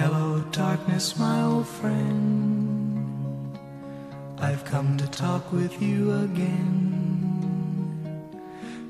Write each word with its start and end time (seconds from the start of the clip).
Hello, 0.00 0.42
darkness, 0.50 1.18
my 1.18 1.42
old 1.42 1.68
friend. 1.68 3.58
I've 4.38 4.64
come 4.64 4.96
to 4.96 5.06
talk 5.08 5.52
with 5.52 5.82
you 5.82 6.10
again. 6.22 7.52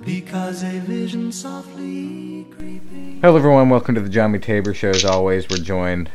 Because 0.05 0.63
a 0.63 0.79
vision 0.79 1.33
softly 1.33 2.47
creeping. 2.57 3.19
Hello, 3.23 3.37
everyone. 3.37 3.71
Welcome 3.71 3.97
to 3.97 4.01
the 4.01 4.09
Jommy 4.09 4.41
Taber 4.41 4.73
Show. 4.73 4.91
As 4.91 5.05
always, 5.05 5.49
we're 5.49 5.57
joined 5.57 6.13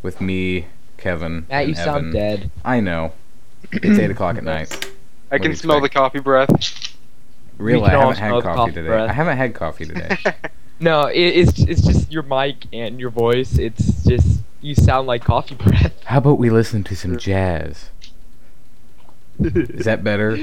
with 0.00 0.22
me, 0.22 0.68
Kevin. 0.96 1.44
Matt, 1.50 1.66
you 1.66 1.74
and 1.74 1.76
sound 1.76 2.12
dead. 2.14 2.50
I 2.64 2.80
know. 2.80 3.12
It's 3.72 3.98
8 3.98 4.10
o'clock 4.10 4.38
at 4.38 4.44
night. 4.44 4.72
I 5.30 5.34
What 5.34 5.42
can 5.42 5.50
you 5.50 5.56
smell 5.58 5.82
the 5.82 5.90
coffee 5.90 6.20
breath. 6.20 6.96
Really, 7.58 7.84
I 7.84 7.90
haven't 7.90 8.16
had 8.16 8.30
coffee 8.30 8.46
coffee 8.46 8.72
today. 8.72 8.88
breath. 8.88 9.10
I 9.10 9.12
haven't 9.12 9.36
had 9.36 9.54
coffee 9.54 9.84
today. 9.84 10.16
No, 10.80 11.08
it, 11.08 11.20
it's 11.20 11.58
it's 11.60 11.82
just 11.82 12.10
your 12.10 12.22
mic 12.22 12.66
and 12.72 12.98
your 12.98 13.10
voice. 13.10 13.58
It's 13.58 13.99
just 14.10 14.40
you 14.60 14.74
sound 14.74 15.06
like 15.06 15.22
coffee 15.22 15.54
breath. 15.54 16.02
How 16.04 16.18
about 16.18 16.38
we 16.38 16.50
listen 16.50 16.82
to 16.84 16.96
some 16.96 17.16
jazz? 17.16 17.90
Is 19.38 19.84
that 19.84 20.02
better? 20.02 20.36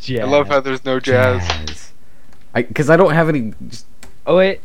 Yeah. 0.00 0.22
I 0.22 0.24
love 0.24 0.48
how 0.48 0.60
there's 0.60 0.84
no 0.84 0.98
jazz. 0.98 1.92
I 2.54 2.62
Because 2.62 2.88
I 2.88 2.96
don't 2.96 3.12
have 3.12 3.28
any. 3.28 3.52
Just, 3.68 3.86
Oh 4.26 4.36
wait, 4.36 4.60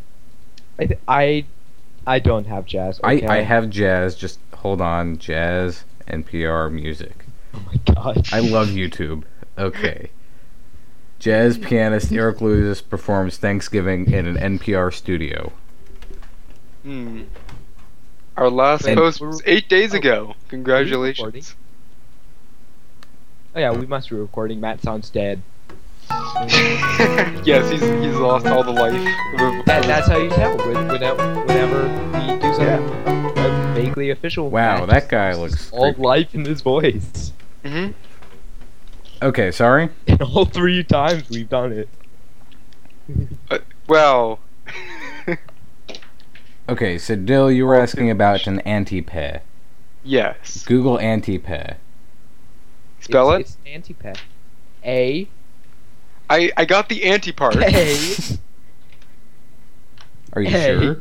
I 0.79 0.85
th- 0.85 0.99
I, 1.07 1.45
I 2.07 2.19
don't 2.19 2.45
have 2.45 2.65
jazz. 2.65 2.99
Okay? 3.03 3.27
I, 3.27 3.39
I 3.39 3.41
have 3.41 3.69
jazz. 3.69 4.15
Just 4.15 4.39
hold 4.53 4.81
on. 4.81 5.17
Jazz, 5.17 5.83
NPR 6.07 6.71
music. 6.71 7.25
Oh 7.53 7.63
my 7.67 7.93
god. 7.93 8.27
I 8.31 8.39
love 8.39 8.69
YouTube. 8.69 9.23
Okay. 9.57 10.09
Jazz 11.19 11.57
pianist 11.57 12.11
Eric 12.11 12.41
Lewis 12.41 12.81
performs 12.81 13.37
Thanksgiving 13.37 14.11
in 14.11 14.25
an 14.25 14.59
NPR 14.59 14.93
studio. 14.93 15.51
Hmm. 16.83 17.23
Our 18.37 18.49
last 18.49 18.85
And- 18.85 18.97
post 18.97 19.21
was 19.21 19.41
eight 19.45 19.69
days 19.69 19.93
Oh. 19.93 19.97
ago. 19.97 20.35
Congratulations. 20.49 21.55
Oh 23.55 23.59
yeah, 23.59 23.71
we 23.71 23.85
must 23.85 24.09
be 24.09 24.15
recording. 24.17 24.59
Matt 24.59 24.81
sounds 24.81 25.09
dead. 25.09 25.41
yes, 27.45 27.69
he's 27.71 27.79
he's 27.81 28.15
lost 28.17 28.45
all 28.45 28.63
the 28.63 28.71
life. 28.71 28.93
That, 29.65 29.83
that's 29.85 30.07
how 30.07 30.17
you 30.17 30.29
tell 30.29 30.57
when, 30.57 30.87
whenever 30.89 31.39
whenever 31.45 31.83
we 32.11 32.39
do 32.39 32.53
something 32.53 32.89
uh, 33.37 33.73
vaguely 33.73 34.09
official. 34.11 34.49
Wow, 34.49 34.79
Matt 34.85 34.89
that 34.89 34.99
just 34.99 35.09
guy 35.09 35.33
loses 35.33 35.41
looks 35.71 35.71
all 35.71 35.93
creepy. 35.93 36.01
life 36.01 36.35
in 36.35 36.45
his 36.45 36.61
voice. 36.61 37.31
Mhm. 37.63 37.93
Okay, 39.21 39.51
sorry. 39.51 39.89
And 40.07 40.21
all 40.21 40.45
three 40.45 40.83
times 40.83 41.29
we've 41.29 41.49
done 41.49 41.71
it. 41.71 41.89
Uh, 43.49 43.59
well. 43.87 44.39
Okay, 46.67 46.97
so 46.97 47.15
Dill, 47.15 47.51
you 47.51 47.65
were 47.65 47.75
asking 47.79 48.09
about 48.09 48.47
an 48.47 48.59
anti-pair. 48.61 49.41
yes. 50.03 50.63
Google 50.65 50.99
anti-pair. 50.99 51.77
Spell 53.01 53.31
it's, 53.33 53.51
it. 53.51 53.57
It's 53.65 53.75
anti-pet. 53.75 54.21
A 54.83 55.27
I 56.29 56.51
I 56.57 56.65
got 56.65 56.89
the 56.89 57.03
anti 57.03 57.31
part. 57.31 57.55
A 57.55 58.39
Are 60.33 60.41
you 60.41 60.49
Hey. 60.49 60.65
sure? 60.79 60.97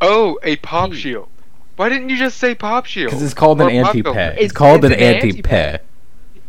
Oh, 0.00 0.38
a 0.42 0.56
pop 0.56 0.90
Hey. 0.92 0.96
shield. 0.98 1.28
Why 1.76 1.88
didn't 1.90 2.08
you 2.08 2.16
just 2.16 2.38
say 2.38 2.54
pop 2.54 2.86
shield? 2.86 3.10
Because 3.10 3.22
it's 3.22 3.34
called 3.34 3.60
an 3.60 3.66
Or 3.68 3.82
pop 3.84 3.94
anti-pair. 3.96 4.30
It's, 4.32 4.38
It's- 4.38 4.52
called 4.52 4.84
an 4.86 4.92
an 4.92 5.00
anti-pair. 5.00 5.80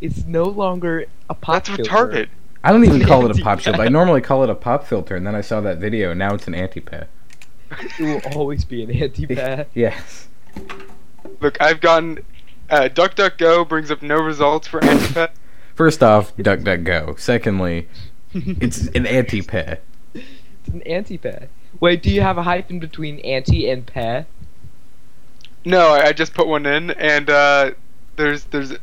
It's 0.01 0.23
no 0.25 0.43
longer 0.45 1.05
a 1.29 1.33
pop 1.33 1.65
That's 1.65 1.69
filter. 1.77 2.27
Retarded. 2.65 2.69
I 2.69 2.71
don't 2.71 2.85
even 2.95 3.07
call 3.07 3.29
it 3.29 3.39
a 3.39 3.43
pop 3.43 3.59
shield. 3.59 3.79
I 3.79 3.87
normally 3.87 4.21
call 4.21 4.43
it 4.43 4.49
a 4.49 4.55
pop 4.55 4.85
filter, 4.85 5.15
and 5.15 5.25
then 5.25 5.35
I 5.35 5.41
saw 5.41 5.61
that 5.61 5.77
video, 5.77 6.11
and 6.11 6.19
now 6.19 6.33
it's 6.33 6.47
an 6.47 6.55
anti-pair. 6.55 7.07
It 7.99 7.99
will 7.99 8.33
always 8.35 8.65
be 8.65 8.83
an 8.83 8.91
anti-pet. 8.91 9.69
Yes. 9.73 10.27
Look, 11.41 11.61
I've 11.61 11.81
gotten. 11.81 12.19
Uh, 12.69 12.89
DuckDuckGo 12.91 13.67
brings 13.67 13.91
up 13.91 14.01
no 14.01 14.15
results 14.15 14.67
for 14.67 14.83
anti 14.83 15.27
First 15.75 16.01
off, 16.01 16.35
DuckDuckGo. 16.37 17.19
Secondly, 17.19 17.87
it's 18.33 18.87
an 18.87 19.05
anti-pair. 19.05 19.79
It's 20.13 20.69
an 20.73 20.81
anti-pet. 20.83 21.49
Wait, 21.79 22.01
do 22.01 22.09
you 22.09 22.21
have 22.21 22.37
a 22.37 22.43
hyphen 22.43 22.79
between 22.79 23.19
anti 23.19 23.69
and 23.69 23.85
pet? 23.85 24.27
No, 25.65 25.89
I, 25.89 26.07
I 26.07 26.13
just 26.13 26.33
put 26.33 26.47
one 26.47 26.65
in, 26.65 26.91
and 26.91 27.29
uh, 27.29 27.71
there's 28.15 28.45
there's 28.45 28.73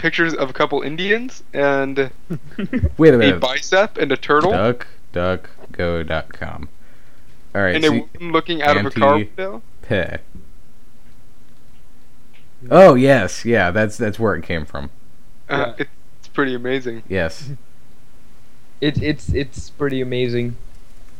pictures 0.00 0.34
of 0.34 0.50
a 0.50 0.52
couple 0.52 0.82
Indians 0.82 1.42
and 1.52 2.10
Wait 2.98 3.14
a 3.14 3.18
minute. 3.18 3.36
a 3.36 3.38
bicep 3.38 3.96
and 3.98 4.10
a 4.10 4.16
turtle 4.16 4.50
duck 4.50 4.86
duck 5.12 5.50
DuckDuckGo.com. 5.72 6.68
All 7.54 7.60
right. 7.62 7.74
and 7.76 7.84
so 7.84 7.90
a 7.92 8.08
woman 8.18 8.32
looking 8.32 8.62
out 8.62 8.76
of 8.76 8.86
a 8.86 8.90
car 8.90 9.14
anti- 9.16 9.24
window. 9.36 9.62
pair. 9.82 10.20
Oh 12.70 12.94
yes, 12.94 13.44
yeah. 13.44 13.70
That's 13.70 13.96
that's 13.96 14.18
where 14.18 14.34
it 14.34 14.42
came 14.44 14.64
from. 14.64 14.90
Uh, 15.48 15.74
Yeah. 15.78 15.84
It's 16.18 16.28
pretty 16.28 16.54
amazing. 16.54 17.02
Yes. 17.08 17.50
It, 18.82 19.02
it's 19.02 19.28
it's 19.34 19.68
pretty 19.68 20.00
amazing. 20.00 20.56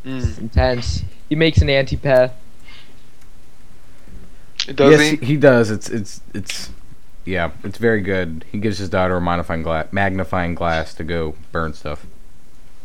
It's 0.03 0.25
Mm. 0.29 0.39
intense. 0.39 1.03
He 1.29 1.35
makes 1.35 1.61
an 1.61 1.69
anti-pet. 1.69 2.35
Does 4.75 4.99
yes, 4.99 5.11
he? 5.21 5.27
he 5.27 5.37
does. 5.37 5.71
It's 5.71 5.91
it's 5.91 6.23
it's 6.33 6.71
yeah, 7.25 7.51
it's 7.63 7.79
very 7.79 8.01
good. 8.01 8.45
He 8.51 8.59
gives 8.59 8.79
his 8.79 8.89
daughter 8.89 9.17
a 9.17 9.21
magnifying 9.21 9.63
glass, 9.63 9.89
magnifying 9.93 10.55
glass 10.55 10.95
to 10.95 11.05
go 11.05 11.35
burn 11.53 11.75
stuff. 11.75 12.07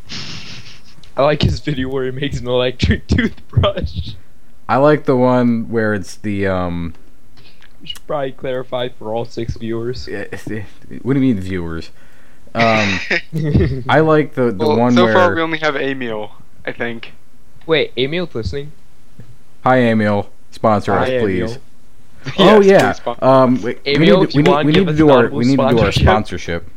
I 1.17 1.23
like 1.23 1.41
his 1.41 1.59
video 1.61 1.87
where 1.87 2.05
he 2.05 2.11
makes 2.11 2.39
an 2.39 2.47
electric 2.47 3.07
toothbrush. 3.07 4.11
I 4.67 4.77
like 4.77 5.05
the 5.05 5.15
one 5.15 5.69
where 5.69 5.93
it's 5.93 6.15
the 6.15 6.47
um. 6.47 6.93
We 7.81 7.87
should 7.87 8.05
probably 8.07 8.31
clarify 8.31 8.89
for 8.89 9.13
all 9.13 9.25
six 9.25 9.55
viewers. 9.57 10.09
What 11.01 11.13
do 11.13 11.19
you 11.19 11.33
mean, 11.33 11.39
viewers? 11.39 11.91
Um, 12.53 12.99
I 13.89 13.99
like 13.99 14.33
the 14.33 14.51
the 14.51 14.65
well, 14.65 14.77
one 14.77 14.93
so 14.93 15.03
where. 15.03 15.13
So 15.13 15.19
far 15.19 15.35
we 15.35 15.41
only 15.41 15.59
have 15.59 15.75
Emil, 15.75 16.31
I 16.65 16.71
think. 16.71 17.13
Wait, 17.65 17.91
Emil's 17.97 18.33
listening. 18.33 18.71
Hi, 19.63 19.77
Emil. 19.81 20.29
Sponsor 20.51 20.93
us, 20.93 21.07
please. 21.07 21.51
Emil. 21.51 21.61
oh 22.39 22.61
Yes, 22.61 22.65
yeah. 22.65 22.91
please 22.91 22.97
sponsor. 22.97 23.25
Um, 23.25 23.61
we, 23.61 23.75
we 23.85 23.97
need 23.97 24.05
to, 24.07 24.37
we 24.37 24.43
need, 24.43 24.65
we 24.65 24.71
need 24.73 24.87
to 24.87 24.95
do 24.95 25.09
our 25.09 25.29
we 25.29 25.45
need 25.45 25.57
to 25.57 25.69
do 25.69 25.79
our 25.79 25.91
sponsorship. 25.91 26.01
sponsorship. 26.03 26.69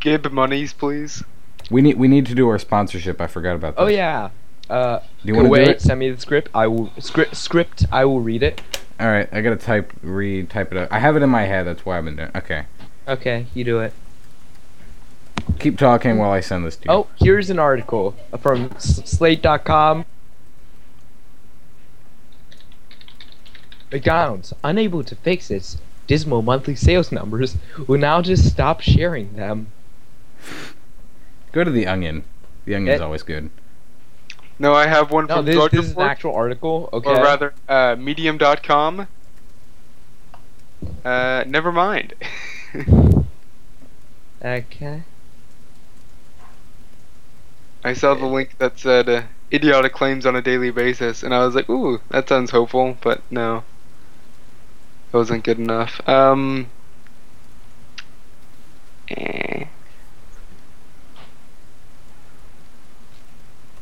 Gib 0.00 0.32
monies, 0.32 0.72
please. 0.72 1.22
We 1.70 1.82
need 1.82 1.96
we 1.98 2.08
need 2.08 2.26
to 2.26 2.34
do 2.34 2.48
our 2.48 2.58
sponsorship. 2.58 3.20
I 3.20 3.26
forgot 3.26 3.54
about 3.56 3.76
that. 3.76 3.82
Oh 3.82 3.86
yeah. 3.86 4.30
Uh, 4.68 4.98
Do 5.00 5.04
you 5.28 5.34
want 5.34 5.46
to 5.46 5.50
wait. 5.50 5.64
do 5.64 5.70
it? 5.72 5.82
Send 5.82 5.98
me 6.00 6.10
the 6.10 6.20
script. 6.20 6.48
I 6.54 6.66
will 6.68 6.92
script 6.98 7.34
script. 7.36 7.86
I 7.90 8.04
will 8.04 8.20
read 8.20 8.42
it. 8.42 8.60
All 9.00 9.06
right, 9.08 9.28
I 9.32 9.40
gotta 9.40 9.56
type 9.56 9.92
read 10.02 10.48
type 10.50 10.70
it 10.72 10.78
up. 10.78 10.92
I 10.92 10.98
have 11.00 11.16
it 11.16 11.22
in 11.22 11.30
my 11.30 11.42
head. 11.44 11.66
That's 11.66 11.84
why 11.86 11.98
I've 11.98 12.04
been 12.04 12.16
doing. 12.16 12.30
Okay, 12.36 12.66
Okay, 13.08 13.46
you 13.54 13.64
do 13.64 13.80
it. 13.80 13.92
keep 15.58 15.78
talking 15.78 16.18
while 16.18 16.30
I 16.30 16.40
send 16.40 16.64
this 16.66 16.76
to 16.76 16.84
you. 16.84 16.90
Oh, 16.92 17.06
here's 17.18 17.50
an 17.50 17.58
article 17.58 18.14
from 18.40 18.70
S- 18.76 19.02
Slate.com. 19.10 20.04
McDonald's, 23.92 24.52
unable 24.62 25.02
to 25.04 25.14
fix 25.16 25.50
its 25.50 25.78
dismal 26.06 26.42
monthly 26.42 26.76
sales 26.76 27.10
numbers, 27.12 27.56
will 27.86 27.98
now 27.98 28.22
just 28.22 28.48
stop 28.48 28.80
sharing 28.80 29.34
them. 29.34 29.68
Go 31.52 31.64
to 31.64 31.70
the 31.70 31.86
Onion. 31.86 32.24
The 32.64 32.76
Onion 32.76 32.94
is 32.94 33.00
always 33.00 33.22
good. 33.22 33.50
No, 34.58 34.74
I 34.74 34.86
have 34.86 35.10
one 35.10 35.26
No, 35.26 35.36
from 35.36 35.46
this, 35.46 35.54
Drug 35.54 35.70
this 35.70 35.86
is 35.86 35.92
an 35.92 36.02
actual 36.02 36.34
article. 36.34 36.88
Okay. 36.92 37.10
or 37.10 37.22
rather, 37.22 37.54
uh, 37.68 37.96
Medium.com. 37.98 39.08
Uh, 41.04 41.44
never 41.46 41.72
mind. 41.72 42.14
Okay. 44.42 45.02
I 47.84 47.92
saw 47.92 48.14
the 48.14 48.26
link 48.26 48.56
that 48.58 48.78
said 48.78 49.08
uh, 49.08 49.22
idiotic 49.52 49.92
claims 49.92 50.24
on 50.24 50.34
a 50.34 50.42
daily 50.42 50.70
basis, 50.70 51.22
and 51.22 51.34
I 51.34 51.44
was 51.44 51.54
like, 51.54 51.68
ooh, 51.68 52.00
that 52.10 52.28
sounds 52.28 52.50
hopeful, 52.50 52.96
but 53.02 53.20
no. 53.30 53.64
It 55.12 55.16
wasn't 55.16 55.44
good 55.44 55.58
enough. 55.58 56.00
Um. 56.08 56.68
eh. 59.08 59.64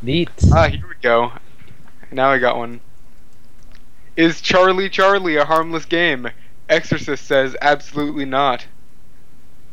Neat. 0.01 0.31
Ah, 0.53 0.69
here 0.69 0.87
we 0.89 0.95
go. 1.03 1.33
Now 2.11 2.31
I 2.31 2.39
got 2.39 2.57
one. 2.57 2.81
Is 4.17 4.41
Charlie 4.41 4.89
Charlie 4.89 5.37
a 5.37 5.45
harmless 5.45 5.85
game? 5.85 6.29
Exorcist 6.69 7.27
says 7.27 7.57
absolutely 7.61 8.25
not. 8.25 8.67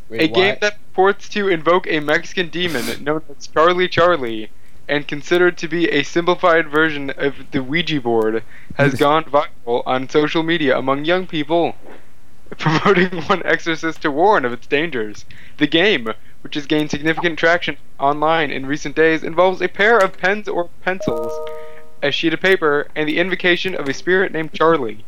Wait, 0.09 0.21
a 0.21 0.27
game 0.27 0.57
that 0.61 0.77
purports 0.91 1.29
to 1.29 1.47
invoke 1.47 1.87
a 1.87 1.99
Mexican 1.99 2.49
demon 2.49 3.03
known 3.03 3.21
as 3.29 3.47
Charlie 3.47 3.87
Charlie 3.87 4.49
and 4.87 5.07
considered 5.07 5.57
to 5.57 5.67
be 5.67 5.89
a 5.89 6.03
simplified 6.03 6.67
version 6.67 7.09
of 7.17 7.51
the 7.51 7.61
Ouija 7.63 8.01
board 8.01 8.43
has 8.75 8.95
gone 8.95 9.23
viral 9.23 9.83
on 9.85 10.09
social 10.09 10.43
media 10.43 10.77
among 10.77 11.05
young 11.05 11.27
people, 11.27 11.75
promoting 12.57 13.21
one 13.23 13.41
exorcist 13.45 14.01
to 14.01 14.11
warn 14.11 14.45
of 14.45 14.53
its 14.53 14.67
dangers. 14.67 15.25
The 15.57 15.67
game, 15.67 16.13
which 16.41 16.55
has 16.55 16.65
gained 16.65 16.91
significant 16.91 17.39
traction 17.39 17.77
online 17.99 18.51
in 18.51 18.65
recent 18.65 18.95
days, 18.95 19.23
involves 19.23 19.61
a 19.61 19.67
pair 19.67 19.97
of 19.97 20.17
pens 20.17 20.47
or 20.47 20.69
pencils 20.83 21.31
a 22.05 22.11
sheet 22.11 22.33
of 22.33 22.39
paper, 22.39 22.87
and 22.95 23.09
the 23.09 23.17
invocation 23.17 23.73
of 23.73 23.89
a 23.89 23.93
spirit 23.93 24.31
named 24.31 24.53
Charlie. 24.53 25.03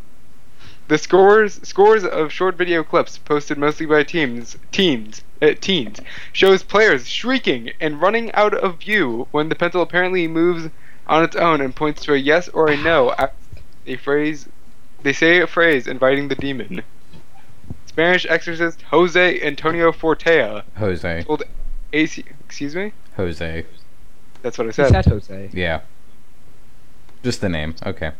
The 0.87 0.97
scores 0.97 1.59
scores 1.61 2.03
of 2.03 2.33
short 2.33 2.55
video 2.55 2.83
clips 2.83 3.17
posted 3.17 3.57
mostly 3.57 3.85
by 3.85 4.03
teams 4.03 4.57
teens 4.71 5.21
uh, 5.41 5.53
teens 5.61 5.99
shows 6.33 6.63
players 6.63 7.07
shrieking 7.07 7.71
and 7.79 8.01
running 8.01 8.31
out 8.33 8.53
of 8.53 8.79
view 8.79 9.27
when 9.31 9.49
the 9.49 9.55
pencil 9.55 9.81
apparently 9.81 10.27
moves 10.27 10.69
on 11.07 11.23
its 11.23 11.35
own 11.35 11.61
and 11.61 11.75
points 11.75 12.01
to 12.03 12.13
a 12.13 12.17
yes 12.17 12.47
or 12.49 12.69
a 12.69 12.77
no. 12.77 13.15
A 13.85 13.95
phrase 13.97 14.47
they 15.03 15.13
say 15.13 15.39
a 15.39 15.47
phrase 15.47 15.87
inviting 15.87 16.27
the 16.27 16.35
demon. 16.35 16.81
Spanish 17.85 18.25
exorcist 18.27 18.81
Jose 18.83 19.41
Antonio 19.41 19.91
Fortea 19.91 20.63
Jose. 20.77 21.23
told 21.23 21.43
AC 21.93 22.23
excuse 22.45 22.75
me? 22.75 22.91
Jose. 23.15 23.65
That's 24.41 24.57
what 24.57 24.65
I 24.65 24.69
He 24.69 24.73
said. 24.73 24.89
said 24.89 25.05
Jose. 25.05 25.49
Yeah. 25.53 25.81
Just 27.23 27.41
the 27.41 27.49
name. 27.49 27.75
Okay. 27.85 28.11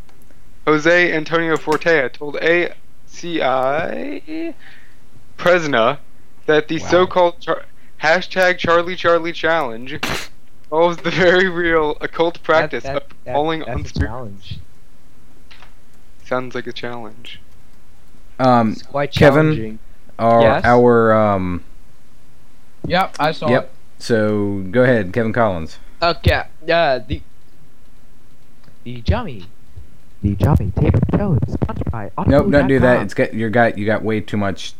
Jose 0.66 1.14
Antonio 1.14 1.56
Fortea 1.58 2.12
told 2.12 2.36
ACI 2.36 2.74
Prensa 5.38 5.98
that 6.48 6.68
the 6.68 6.80
Wow. 6.80 6.88
so-called 6.88 7.40
char- 7.40 7.66
hashtag 8.02 8.58
Charlie 8.58 8.96
Charlie 8.96 9.32
challenge 9.34 10.00
involves 10.66 10.98
the 10.98 11.12
very 11.12 11.48
real 11.50 11.98
occult 12.02 12.42
practice 12.44 12.84
That, 12.84 12.94
that, 12.94 13.04
of 13.04 13.10
that, 13.26 13.34
calling 13.34 13.64
on 13.64 13.78
that's 13.84 13.92
a 13.92 13.94
spirit. 13.96 14.08
challenge. 14.10 14.60
Sounds 16.26 16.56
like 16.56 16.68
a 16.68 16.74
challenge. 16.74 17.40
Um, 18.40 18.72
It's 18.74 18.82
quite 18.84 19.12
Kevin? 19.14 19.80
our 20.20 20.42
Yes? 20.42 20.66
our 20.66 21.14
um. 21.14 21.64
Yep, 22.86 23.16
I 23.20 23.32
saw 23.32 23.50
Yep. 23.50 23.72
So 24.00 24.64
go 24.72 24.84
ahead, 24.84 25.12
Kevin 25.14 25.34
Collins. 25.34 25.80
Okay. 26.02 26.44
Yeah. 26.66 27.00
The 27.00 27.22
the 28.84 29.02
Jummy. 29.02 29.46
The 30.22 30.36
Jummy 30.36 30.72
Taper 30.80 31.00
Show 31.16 31.38
is 31.48 31.54
sponsored 31.54 31.92
by 31.92 32.12
Nope, 32.28 32.52
don't 32.52 32.68
do 32.68 32.80
that. 32.80 32.98
Audible.com. 33.00 33.06
It's 33.06 33.14
got 33.14 33.34
you 33.34 33.50
got 33.50 33.78
you 33.78 33.86
got 33.86 34.04
way 34.04 34.20
too 34.22 34.38
much 34.38 34.74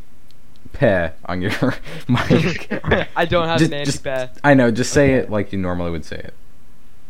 peh 0.78 1.10
on 1.26 1.42
your 1.42 1.52
mic. 2.08 2.72
I 3.16 3.26
don't 3.26 3.48
have 3.48 3.60
Just- 3.60 3.72
an 3.72 3.86
just- 3.86 4.06
anti 4.08 4.34
I 4.44 4.54
know. 4.54 4.70
Just 4.72 4.92
say 4.94 5.16
Okay. 5.16 5.26
it 5.26 5.30
like 5.32 5.52
you 5.52 5.58
normally 5.60 5.92
would 5.92 6.06
say 6.06 6.18
it. 6.18 6.34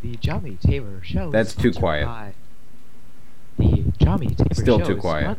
The 0.01 0.15
Jummy 0.17 0.57
Taper 0.61 1.01
Show. 1.03 1.31
That's 1.31 1.53
too 1.55 1.71
quiet. 1.71 2.05
by 2.05 2.33
The 3.57 3.83
Jummy 3.99 4.27
Taper 4.35 4.53
Still 4.55 4.79
Show 4.79 4.85
too 4.85 4.95
is 4.95 5.01
quiet. 5.01 5.37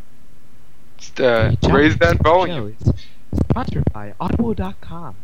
Just 0.98 1.20
uh, 1.20 1.52
raise 1.70 1.96
that 1.98 2.18
volume. 2.22 2.76
Show 2.84 2.92
is 2.92 2.94
sponsored 3.50 3.84
by 3.92 4.14
Audible.com 4.20 5.14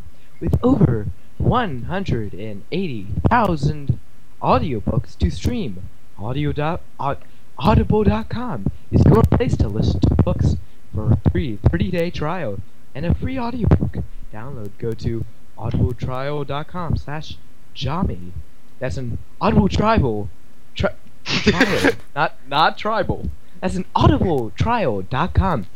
with 0.41 0.57
over 0.63 1.07
180,000 1.39 3.99
audiobooks 4.43 5.19
to 5.19 5.31
stream. 5.31 5.83
Audio 6.19 6.53
dot, 6.53 6.81
aud, 7.01 7.19
Audible.com 7.59 8.67
is 8.93 9.03
your 9.07 9.23
place 9.25 9.57
to 9.57 9.67
listen 9.69 9.99
to 10.01 10.15
books 10.23 10.57
for 10.95 11.13
a 11.13 11.17
free 11.31 11.59
30-day 11.65 12.11
trial 12.11 12.59
and 12.95 13.05
a 13.07 13.15
free 13.15 13.39
audiobook. 13.39 13.99
Download. 14.33 14.71
Go 14.79 14.93
to 14.93 15.25
audibletrial.com 15.59 16.97
slash 16.97 17.37
Jommy. 17.75 18.33
That's 18.79 18.97
an 18.97 19.19
Audible 19.41 19.69
Tribal 19.69 20.29
tri- 20.75 20.95
trial, 21.25 21.93
not 22.15 22.35
not 22.49 22.77
tribal. 22.79 23.31
That's 23.61 23.77
an 23.77 23.85
audibletrial.com 23.97 25.67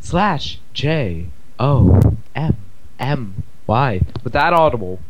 slash 0.00 0.58
J 0.72 1.26
O 1.58 2.00
M 2.34 2.56
M 2.98 3.42
Y. 3.66 4.00
With 4.22 4.32
that 4.34 4.52
audible. 4.52 5.00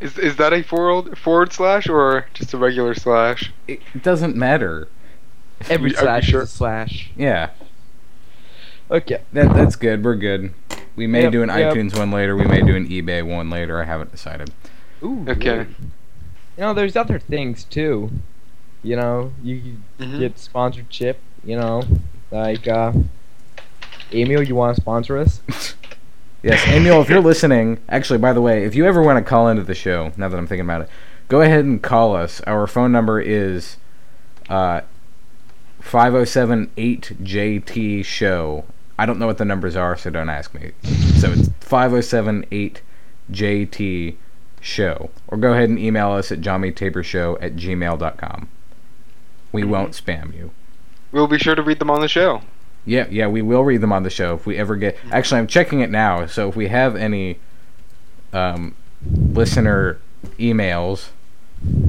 Is 0.00 0.16
is 0.18 0.36
that 0.36 0.52
a 0.52 0.62
forward 0.62 1.18
forward 1.18 1.52
slash 1.52 1.88
or 1.88 2.26
just 2.34 2.54
a 2.54 2.58
regular 2.58 2.94
slash? 2.94 3.52
It 3.66 3.80
doesn't 4.02 4.36
matter. 4.36 4.88
Every 5.68 5.90
slash 5.90 6.26
sure? 6.26 6.42
is 6.42 6.52
a 6.52 6.56
slash. 6.56 7.10
Yeah, 7.16 7.50
Okay. 8.90 9.22
that 9.32 9.52
that's 9.54 9.74
good. 9.76 10.04
We're 10.04 10.14
good. 10.14 10.54
We 10.98 11.06
may 11.06 11.22
Yep, 11.22 11.32
do 11.32 11.42
an 11.44 11.48
yep. 11.48 11.72
iTunes 11.74 11.96
one 11.96 12.10
later. 12.10 12.36
We 12.36 12.44
may 12.44 12.60
do 12.60 12.74
an 12.74 12.88
eBay 12.88 13.22
one 13.22 13.48
later. 13.50 13.80
I 13.80 13.84
haven't 13.84 14.10
decided. 14.10 14.50
Ooh. 15.02 15.24
Okay. 15.28 15.50
really? 15.58 15.66
You 16.56 16.64
know, 16.64 16.74
there's 16.74 16.96
other 16.96 17.20
things 17.20 17.62
too. 17.62 18.10
You 18.82 18.96
know, 18.96 19.32
you 19.42 19.76
can 19.98 20.08
Mhm. 20.12 20.18
get 20.18 20.38
sponsorship. 20.40 21.20
You 21.44 21.56
know, 21.56 21.84
like 22.32 22.66
uh, 22.66 22.90
Emil, 24.12 24.42
you 24.42 24.56
want 24.56 24.74
to 24.74 24.80
sponsor 24.82 25.16
us? 25.18 25.40
Yes, 26.40 26.64
Emil, 26.68 27.02
if 27.02 27.08
you're 27.10 27.20
listening, 27.20 27.78
actually, 27.88 28.20
by 28.20 28.32
the 28.32 28.40
way, 28.40 28.62
if 28.64 28.76
you 28.76 28.86
ever 28.86 29.02
want 29.02 29.18
to 29.18 29.28
call 29.28 29.48
into 29.48 29.64
the 29.64 29.74
show, 29.74 30.12
now 30.16 30.28
that 30.28 30.36
I'm 30.36 30.46
thinking 30.46 30.64
about 30.64 30.82
it, 30.82 30.88
go 31.26 31.40
ahead 31.40 31.64
and 31.64 31.82
call 31.82 32.14
us. 32.14 32.40
Our 32.46 32.68
phone 32.68 32.92
number 32.92 33.20
is 33.20 33.76
uh, 34.48 34.82
507-8JT 35.82 38.04
show. 38.04 38.64
I 38.98 39.06
don't 39.06 39.18
know 39.18 39.26
what 39.26 39.38
the 39.38 39.44
numbers 39.44 39.76
are, 39.76 39.96
so 39.96 40.10
don't 40.10 40.28
ask 40.28 40.54
me. 40.54 40.72
So 41.18 41.32
it's 41.32 41.48
507-8JT 41.48 44.16
show. 44.60 45.10
Or 45.28 45.38
go 45.38 45.52
ahead 45.52 45.68
and 45.68 45.78
email 45.78 46.10
us 46.10 46.32
at 46.32 46.40
johnnytapershow 46.40 47.38
at 47.40 47.56
gmail.com. 47.56 48.48
We 49.52 49.64
won't 49.64 49.92
spam 49.92 50.36
you. 50.36 50.50
We'll 51.12 51.26
be 51.26 51.38
sure 51.38 51.54
to 51.54 51.62
read 51.62 51.78
them 51.78 51.90
on 51.90 52.00
the 52.00 52.08
show. 52.08 52.42
Yeah, 52.84 53.06
yeah, 53.10 53.28
we 53.28 53.42
will 53.42 53.64
read 53.64 53.80
them 53.80 53.92
on 53.92 54.02
the 54.02 54.10
show 54.10 54.34
if 54.34 54.46
we 54.46 54.56
ever 54.56 54.76
get. 54.76 54.96
Actually, 55.10 55.40
I'm 55.40 55.46
checking 55.46 55.80
it 55.80 55.90
now. 55.90 56.26
So 56.26 56.48
if 56.48 56.56
we 56.56 56.68
have 56.68 56.96
any 56.96 57.38
um, 58.32 58.74
listener 59.04 59.98
emails 60.38 61.08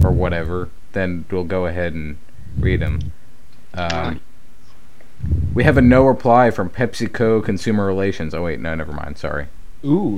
or 0.04 0.12
whatever, 0.12 0.70
then 0.94 1.26
we'll 1.32 1.44
go 1.44 1.66
ahead 1.66 1.94
and 1.94 2.18
read 2.58 2.82
them. 2.82 3.12
Um, 3.74 4.22
we 5.54 5.64
have 5.64 5.78
a 5.78 5.82
no 5.82 6.06
reply 6.06 6.52
from 6.52 6.70
PepsiCo 6.70 7.44
Consumer 7.44 7.86
Relations. 7.86 8.34
Oh 8.34 8.44
wait, 8.44 8.60
no, 8.60 8.76
never 8.76 8.92
mind. 8.94 9.18
Sorry, 9.18 9.48
Ooh. 9.86 10.18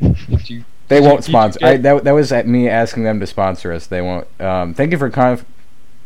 Did 0.00 0.50
you? 0.50 0.64
they 0.88 0.96
Did 0.96 1.02
you- 1.04 1.08
won't 1.08 1.26
you 1.26 1.32
sponsor. 1.32 1.58
I, 1.62 1.72
get- 1.72 1.82
that 1.82 2.04
that 2.04 2.12
was 2.12 2.32
at 2.32 2.46
me 2.46 2.68
asking 2.68 3.04
them 3.04 3.20
to 3.20 3.26
sponsor 3.26 3.72
us. 3.72 3.86
They 3.86 4.00
won't. 4.02 4.26
Um, 4.40 4.74
thank 4.74 4.92
you 4.92 4.98
for 4.98 5.10
con- 5.10 5.44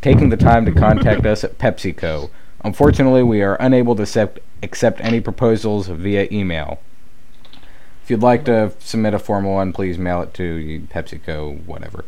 taking 0.01 0.29
the 0.29 0.37
time 0.37 0.65
to 0.65 0.71
contact 0.71 1.25
us 1.25 1.43
at 1.43 1.57
PepsiCo. 1.57 2.29
Unfortunately, 2.63 3.21
we 3.23 3.41
are 3.43 3.55
unable 3.59 3.95
to 3.95 4.01
accept, 4.03 4.39
accept 4.63 4.99
any 5.01 5.21
proposals 5.21 5.87
via 5.87 6.27
email. 6.31 6.79
If 8.03 8.09
you'd 8.09 8.21
like 8.23 8.43
to 8.45 8.71
submit 8.79 9.13
a 9.13 9.19
formal 9.19 9.53
one, 9.53 9.71
please 9.73 9.97
mail 9.99 10.21
it 10.23 10.33
to 10.35 10.87
PepsiCo, 10.91 11.63
whatever. 11.65 12.05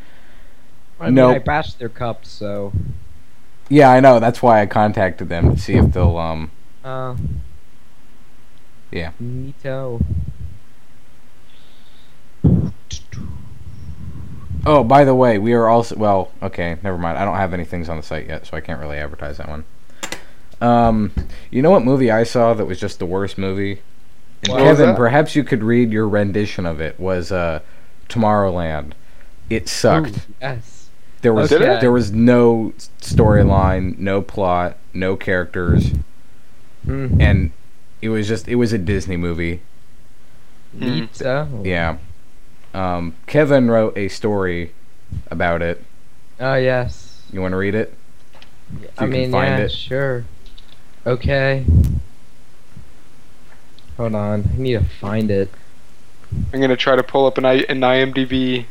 I 0.99 1.05
mean, 1.05 1.15
Nope. 1.15 1.35
I 1.35 1.39
bashed 1.39 1.77
their 1.79 1.89
cups, 1.89 2.29
so. 2.29 2.71
Yeah, 3.69 3.89
I 3.89 3.99
know. 3.99 4.19
That's 4.19 4.41
why 4.41 4.61
I 4.61 4.65
contacted 4.65 5.29
them 5.29 5.55
to 5.55 5.61
see 5.61 5.73
if 5.73 5.91
they'll. 5.91 6.17
Um, 6.17 6.51
Uh. 6.83 7.15
Yeah. 8.91 9.11
Neato. 9.21 10.01
oh, 14.65 14.83
by 14.83 15.03
the 15.03 15.13
way, 15.15 15.37
we 15.37 15.53
are 15.53 15.67
also. 15.67 15.95
Well, 15.95 16.31
okay, 16.41 16.77
never 16.83 16.97
mind. 16.97 17.17
I 17.17 17.25
don't 17.25 17.35
have 17.35 17.53
any 17.53 17.65
things 17.65 17.89
on 17.89 17.97
the 17.97 18.03
site 18.03 18.27
yet, 18.27 18.47
so 18.47 18.55
I 18.55 18.61
can't 18.61 18.79
really 18.79 18.97
advertise 18.97 19.37
that 19.37 19.49
one. 19.49 19.65
Um, 20.59 21.11
you 21.51 21.61
know 21.61 21.69
what 21.69 21.83
movie 21.83 22.09
I 22.09 22.23
saw 22.23 22.53
that 22.53 22.65
was 22.65 22.79
just 22.79 22.99
the 22.99 23.05
worst 23.05 23.37
movie? 23.37 23.81
What 24.47 24.59
Kevin, 24.59 24.95
perhaps 24.95 25.35
you 25.35 25.43
could 25.43 25.63
read 25.63 25.91
your 25.91 26.07
rendition 26.07 26.65
of 26.65 26.79
it. 26.79 26.99
Was 26.99 27.31
uh, 27.31 27.59
Tomorrowland? 28.07 28.93
It 29.49 29.67
sucked. 29.67 30.15
Ooh, 30.17 30.33
yes. 30.41 30.76
There 31.21 31.33
was 31.33 31.49
Did 31.49 31.61
it? 31.63 31.81
there 31.81 31.91
was 31.91 32.11
no 32.11 32.73
storyline, 33.01 33.97
no 33.97 34.21
plot, 34.21 34.77
no 34.93 35.15
characters, 35.15 35.91
Mm. 36.85 37.21
and 37.21 37.51
it 38.01 38.09
was 38.09 38.27
just 38.27 38.47
it 38.47 38.55
was 38.55 38.71
a 38.73 38.77
Disney 38.77 39.17
movie. 39.17 39.61
Neato. 40.77 41.65
Yeah. 41.65 41.97
Um, 42.73 43.15
Kevin 43.25 43.69
wrote 43.71 43.97
a 43.97 44.07
story 44.09 44.73
about 45.31 45.61
it. 45.61 45.83
Oh 46.39 46.53
yes. 46.55 47.21
You 47.33 47.41
want 47.41 47.53
to 47.53 47.57
read 47.57 47.73
it? 47.75 47.93
I 48.71 48.75
you 48.75 48.87
can 48.97 49.09
mean, 49.09 49.31
find 49.31 49.57
yeah, 49.57 49.65
it. 49.65 49.71
sure. 49.71 50.25
Okay. 51.05 51.65
Hold 53.97 54.13
on, 54.15 54.49
I 54.53 54.57
need 54.61 54.73
to 54.73 54.83
find 54.85 55.31
it. 55.31 55.49
I'm 56.53 56.61
gonna 56.61 56.75
try 56.77 56.95
to 56.95 57.03
pull 57.03 57.25
up 57.25 57.37
an, 57.37 57.45
I- 57.45 57.65
an 57.69 57.79
IMDb 57.81 58.65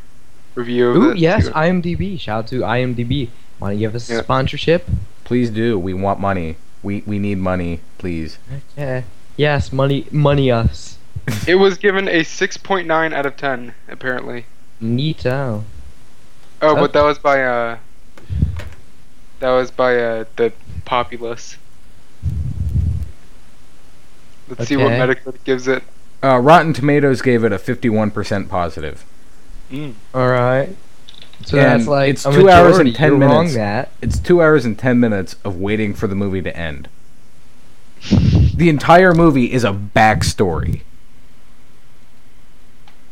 review 0.57 0.91
of 0.91 0.97
Ooh, 0.97 1.11
it. 1.13 1.19
yes. 1.19 1.49
IMDb. 1.51 2.19
Shout 2.19 2.39
out 2.45 2.47
to 2.49 2.61
IMDb. 2.61 3.29
Want 3.61 3.73
to 3.75 3.79
give 3.79 3.95
us 3.95 4.11
Yeah. 4.11 4.19
a 4.19 4.23
sponsorship? 4.25 4.87
Please 5.25 5.51
do. 5.51 5.79
We 5.79 5.95
want 5.95 6.19
money. 6.21 6.57
We 6.83 7.03
we 7.07 7.19
need 7.19 7.39
money, 7.39 7.81
please. 7.99 8.39
Yeah. 8.77 9.03
Yes, 9.37 9.73
money, 9.73 10.07
money 10.11 10.51
us. 10.51 10.99
It 11.49 11.57
was 11.57 11.77
given 11.79 12.07
a 12.09 12.21
6.9 12.21 13.13
out 13.13 13.27
of 13.27 13.37
10, 13.37 13.75
apparently. 13.89 14.47
Neato. 14.83 15.65
Oh, 16.63 16.69
Oh. 16.69 16.75
but 16.77 16.93
that 16.93 17.03
was 17.03 17.19
by 17.19 17.43
uh, 17.45 17.79
that 19.41 19.51
was 19.51 19.71
by 19.71 19.97
uh 19.97 20.25
the 20.37 20.53
populace. 20.85 21.57
Let's 24.49 24.69
see 24.69 24.77
what 24.77 24.87
Okay. 24.93 24.99
Metacritic 24.99 25.43
gives 25.45 25.67
it. 25.67 25.83
Uh, 26.23 26.39
Rotten 26.39 26.73
Tomatoes 26.73 27.21
gave 27.21 27.43
it 27.45 27.53
a 27.53 27.59
51% 27.59 28.49
positive. 28.49 29.05
Mm. 29.71 29.95
All 30.15 30.29
right. 30.29 30.77
So 31.45 31.59
And 31.59 31.81
that's 31.81 31.89
like 31.89 32.11
it's 32.11 32.23
two 32.25 32.49
hours 32.49 32.79
and 32.79 32.95
10 32.95 33.19
minutes. 33.19 33.35
Wrong 33.35 33.53
that. 33.55 33.91
It's 34.01 34.19
two 34.19 34.43
hours 34.43 34.65
and 34.65 34.79
ten 34.79 34.99
minutes 34.99 35.37
of 35.45 35.57
waiting 35.61 35.95
for 35.95 36.07
the 36.07 36.15
movie 36.15 36.43
to 36.43 36.57
end. 36.57 36.89
The 38.57 38.71
entire 38.71 39.13
movie 39.13 39.53
is 39.53 39.65
a 39.65 39.73
backstory. 39.73 40.81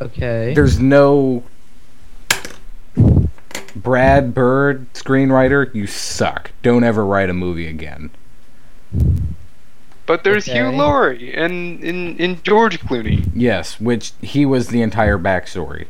Okay. 0.01 0.55
There's 0.55 0.81
no 0.81 1.43
Brad 3.77 4.33
Bird 4.33 4.91
screenwriter. 4.95 5.73
You 5.75 5.87
suck. 5.87 6.53
Don't 6.63 6.83
ever 6.83 7.05
write 7.05 7.29
a 7.29 7.35
movie 7.35 7.67
again. 7.67 8.11
But 10.07 10.25
there's 10.25 10.47
Hugh 10.47 10.71
Laurie 10.71 11.35
and 11.35 11.83
in 11.83 12.17
in 12.17 12.43
George 12.43 12.81
Clooney. 12.81 13.29
Yes, 13.35 13.81
which 13.81 14.13
he 14.21 14.47
was 14.47 14.69
the 14.69 14.83
entire 14.83 15.19
backstory. 15.19 15.87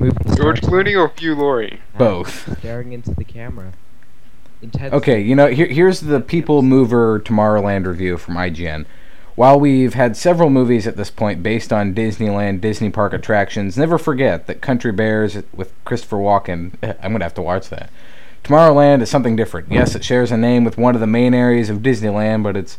Movie 0.00 0.16
George 0.34 0.62
Clooney 0.62 0.98
or 0.98 1.12
Hugh 1.18 1.34
Laurie? 1.34 1.80
Both. 1.98 2.58
Staring 2.58 2.92
into 2.92 3.14
the 3.14 3.24
camera. 3.24 3.72
Intense. 4.62 4.94
Okay, 4.94 5.20
you 5.20 5.34
know, 5.34 5.48
here, 5.48 5.66
here's 5.66 6.00
the 6.00 6.20
People 6.20 6.62
Mover 6.62 7.20
Tomorrowland 7.20 7.86
review 7.86 8.16
from 8.16 8.36
IGN. 8.36 8.86
While 9.34 9.60
we've 9.60 9.94
had 9.94 10.16
several 10.16 10.50
movies 10.50 10.86
at 10.86 10.96
this 10.96 11.10
point 11.10 11.42
based 11.42 11.72
on 11.72 11.94
Disneyland 11.94 12.60
Disney 12.60 12.90
Park 12.90 13.12
attractions, 13.12 13.76
never 13.76 13.98
forget 13.98 14.46
that 14.46 14.60
Country 14.60 14.92
Bears 14.92 15.36
with 15.54 15.72
Christopher 15.84 16.16
Walken. 16.16 16.72
Eh, 16.82 16.94
I'm 17.02 17.12
gonna 17.12 17.24
have 17.24 17.34
to 17.34 17.42
watch 17.42 17.68
that. 17.68 17.90
Tomorrowland 18.42 19.02
is 19.02 19.10
something 19.10 19.36
different. 19.36 19.70
Yes, 19.70 19.94
it 19.94 20.02
shares 20.02 20.32
a 20.32 20.36
name 20.36 20.64
with 20.64 20.78
one 20.78 20.94
of 20.94 21.00
the 21.00 21.06
main 21.06 21.34
areas 21.34 21.68
of 21.68 21.78
Disneyland, 21.78 22.42
but 22.42 22.56
it's 22.56 22.78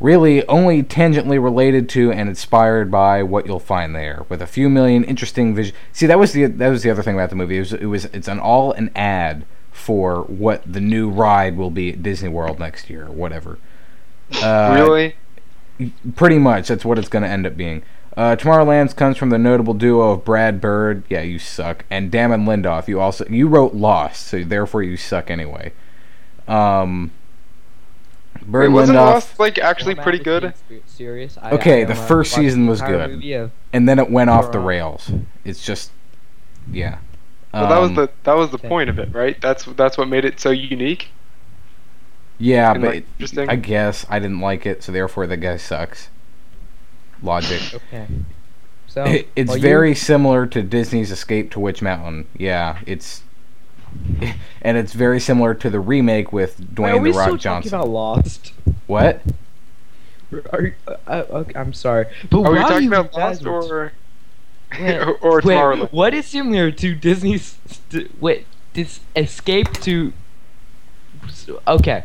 really 0.00 0.46
only 0.48 0.82
tangentially 0.82 1.42
related 1.42 1.88
to 1.90 2.10
and 2.10 2.28
inspired 2.28 2.90
by 2.90 3.22
what 3.22 3.46
you'll 3.46 3.60
find 3.60 3.94
there, 3.94 4.24
with 4.28 4.42
a 4.42 4.46
few 4.46 4.68
million 4.68 5.04
interesting 5.04 5.54
vision. 5.54 5.76
See, 5.92 6.06
that 6.06 6.18
was 6.18 6.32
the 6.32 6.46
that 6.46 6.68
was 6.68 6.82
the 6.82 6.90
other 6.90 7.02
thing 7.02 7.14
about 7.14 7.30
the 7.30 7.36
movie. 7.36 7.56
It 7.58 7.60
was, 7.60 7.72
it 7.74 7.86
was 7.86 8.04
it's 8.06 8.28
an 8.28 8.40
all 8.40 8.72
an 8.72 8.90
ad 8.96 9.44
for 9.70 10.22
what 10.22 10.62
the 10.70 10.80
new 10.80 11.08
ride 11.08 11.56
will 11.56 11.70
be 11.70 11.92
at 11.92 12.02
Disney 12.02 12.28
World 12.28 12.58
next 12.58 12.90
year, 12.90 13.06
or 13.06 13.12
whatever. 13.12 13.58
Uh, 14.42 14.74
really? 14.76 15.14
Pretty 16.14 16.38
much, 16.38 16.68
that's 16.68 16.84
what 16.84 16.98
it's 16.98 17.08
going 17.08 17.22
to 17.22 17.28
end 17.28 17.46
up 17.46 17.56
being. 17.56 17.82
Uh, 18.16 18.36
Tomorrowland 18.36 18.94
comes 18.96 19.16
from 19.16 19.30
the 19.30 19.38
notable 19.38 19.72
duo 19.72 20.10
of 20.10 20.24
Brad 20.24 20.60
Bird, 20.60 21.04
yeah, 21.08 21.22
you 21.22 21.38
suck, 21.38 21.84
and 21.88 22.10
Damon 22.10 22.44
Lindelof. 22.44 22.88
You 22.88 23.00
also 23.00 23.24
you 23.30 23.48
wrote 23.48 23.74
Lost, 23.74 24.26
so 24.26 24.44
therefore 24.44 24.82
you 24.82 24.96
suck 24.96 25.30
anyway. 25.30 25.72
Um, 26.46 27.12
Bird 28.42 28.68
Wait, 28.68 28.68
wasn't 28.74 28.98
Lindelof, 28.98 29.12
Lost 29.14 29.38
like 29.38 29.58
actually 29.58 29.94
pretty 29.94 30.18
good? 30.18 30.54
Serious. 30.86 31.36
I, 31.40 31.50
Okay, 31.52 31.82
I 31.82 31.84
the 31.84 31.94
know. 31.94 32.00
first 32.00 32.32
season 32.34 32.66
was 32.66 32.80
good. 32.80 33.22
and 33.72 33.88
then 33.88 33.98
it 33.98 34.10
went 34.10 34.30
off 34.30 34.50
the 34.52 34.58
rails. 34.60 35.10
It's 35.44 35.64
just, 35.64 35.90
yeah. 36.70 36.98
Well, 37.52 37.68
that 37.68 37.78
was 37.78 37.90
Um, 37.90 37.96
the 37.96 38.10
that 38.24 38.36
was 38.36 38.50
the 38.50 38.58
point 38.58 38.88
of 38.90 38.98
it, 38.98 39.12
right? 39.12 39.40
That's 39.40 39.64
that's 39.64 39.98
what 39.98 40.08
made 40.08 40.24
it 40.24 40.38
so 40.40 40.50
unique. 40.50 41.08
yeah, 42.38 42.72
and, 42.72 42.80
but 42.82 42.94
like, 42.94 43.06
interesting. 43.18 43.50
I 43.50 43.56
guess 43.56 44.06
I 44.08 44.18
didn't 44.18 44.40
like 44.40 44.64
it, 44.66 44.82
so 44.82 44.92
therefore 44.92 45.26
the 45.26 45.36
guy 45.36 45.56
sucks. 45.56 46.08
Logic. 47.22 47.60
Okay. 47.74 48.06
So 48.86 49.04
It- 49.04 49.28
it's 49.36 49.48
while 49.48 49.56
you- 49.58 49.62
very 49.62 49.94
similar 49.94 50.46
to 50.46 50.62
Disney's 50.62 51.10
Escape 51.12 51.50
to 51.52 51.60
Witch 51.60 51.80
Mountain. 51.82 52.26
Yeah, 52.36 52.78
it's 52.86 53.22
and 54.62 54.76
it's 54.76 54.92
very 54.92 55.20
similar 55.20 55.54
to 55.54 55.70
the 55.70 55.80
remake 55.80 56.32
with 56.32 56.58
Wait, 56.60 56.74
Dwayne 56.74 56.94
are 56.94 56.98
we 56.98 57.12
the 57.12 57.18
Rock 57.18 57.26
still 57.26 57.36
Johnson. 57.36 57.70
talking 57.70 57.84
about 57.84 57.88
Lost? 57.92 58.52
What? 58.86 59.22
Are 60.52 60.62
you, 60.62 60.74
uh, 60.86 60.94
uh, 61.08 61.24
okay, 61.30 61.52
I'm 61.58 61.72
sorry, 61.72 62.06
but 62.30 62.42
Are 62.42 62.52
we 62.52 62.58
while 62.58 62.68
talking 62.68 62.84
you 62.84 62.88
about 62.88 63.12
guys 63.12 63.42
Lost 63.42 63.46
or 63.46 63.92
or, 64.78 65.16
or 65.22 65.40
wait, 65.44 65.44
Tomorrowland? 65.44 65.92
what 65.92 66.14
is 66.14 66.26
similar 66.26 66.70
to 66.70 66.94
Disney's? 66.94 67.58
St- 67.66 68.20
wait, 68.22 68.46
this 68.74 69.00
escape 69.16 69.72
to. 69.80 70.12
Okay, 71.66 72.04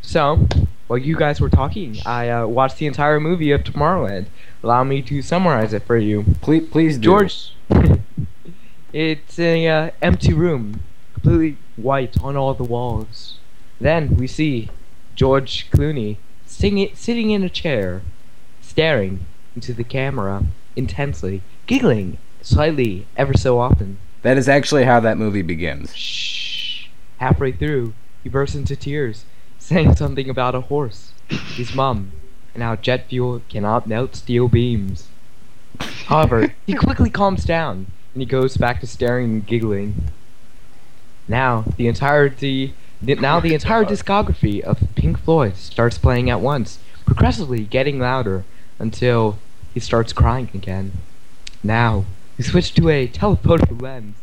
so 0.00 0.46
while 0.86 0.98
you 0.98 1.16
guys 1.16 1.40
were 1.40 1.50
talking, 1.50 1.98
I 2.06 2.28
uh, 2.30 2.46
watched 2.46 2.78
the 2.78 2.86
entire 2.86 3.20
movie 3.20 3.50
of 3.52 3.64
Tomorrowland. 3.64 4.26
Allow 4.62 4.84
me 4.84 5.02
to 5.02 5.20
summarize 5.22 5.72
it 5.74 5.82
for 5.84 5.96
you. 5.98 6.24
Please, 6.40 6.68
please 6.70 6.96
do. 6.96 7.02
George, 7.04 7.54
it's 8.92 9.38
a 9.38 9.66
uh, 9.68 9.90
empty 10.00 10.32
room, 10.32 10.82
completely 11.22 11.56
white 11.76 12.20
on 12.22 12.36
all 12.36 12.54
the 12.54 12.64
walls. 12.64 13.38
Then 13.80 14.16
we 14.16 14.26
see 14.26 14.70
George 15.14 15.70
Clooney 15.70 16.16
sing 16.46 16.90
sitting 16.94 17.30
in 17.30 17.42
a 17.42 17.48
chair, 17.48 18.02
staring 18.60 19.26
into 19.54 19.72
the 19.72 19.84
camera 19.84 20.44
intensely, 20.76 21.42
giggling 21.66 22.18
slightly 22.40 23.06
ever 23.16 23.34
so 23.34 23.58
often. 23.58 23.98
That 24.22 24.38
is 24.38 24.48
actually 24.48 24.84
how 24.84 25.00
that 25.00 25.18
movie 25.18 25.42
begins. 25.42 25.94
Shh. 25.94 26.88
Halfway 27.18 27.52
through, 27.52 27.94
he 28.22 28.28
bursts 28.28 28.56
into 28.56 28.76
tears, 28.76 29.24
saying 29.58 29.96
something 29.96 30.28
about 30.28 30.54
a 30.54 30.62
horse, 30.62 31.12
his 31.54 31.74
mum, 31.74 32.12
and 32.54 32.62
how 32.62 32.76
jet 32.76 33.08
fuel 33.08 33.42
cannot 33.48 33.86
melt 33.86 34.16
steel 34.16 34.48
beams. 34.48 35.08
However, 36.06 36.54
he 36.66 36.74
quickly 36.86 37.10
calms 37.10 37.44
down 37.44 37.86
and 38.12 38.22
he 38.22 38.26
goes 38.26 38.56
back 38.56 38.80
to 38.80 38.86
staring 38.86 39.30
and 39.30 39.46
giggling. 39.46 39.94
Now, 41.28 41.64
the 41.76 41.86
entirety 41.86 42.74
now 43.02 43.40
the 43.40 43.54
entire 43.54 43.84
discography 43.84 44.60
of 44.60 44.78
Pink 44.94 45.18
Floyd 45.18 45.56
starts 45.56 45.98
playing 45.98 46.30
at 46.30 46.40
once, 46.40 46.78
progressively 47.04 47.64
getting 47.64 47.98
louder 47.98 48.44
until 48.78 49.38
he 49.74 49.80
starts 49.80 50.12
crying 50.12 50.50
again. 50.54 50.92
Now, 51.64 52.04
we 52.38 52.44
switch 52.44 52.74
to 52.74 52.88
a 52.88 53.08
telephoto 53.08 53.74
lens, 53.74 54.16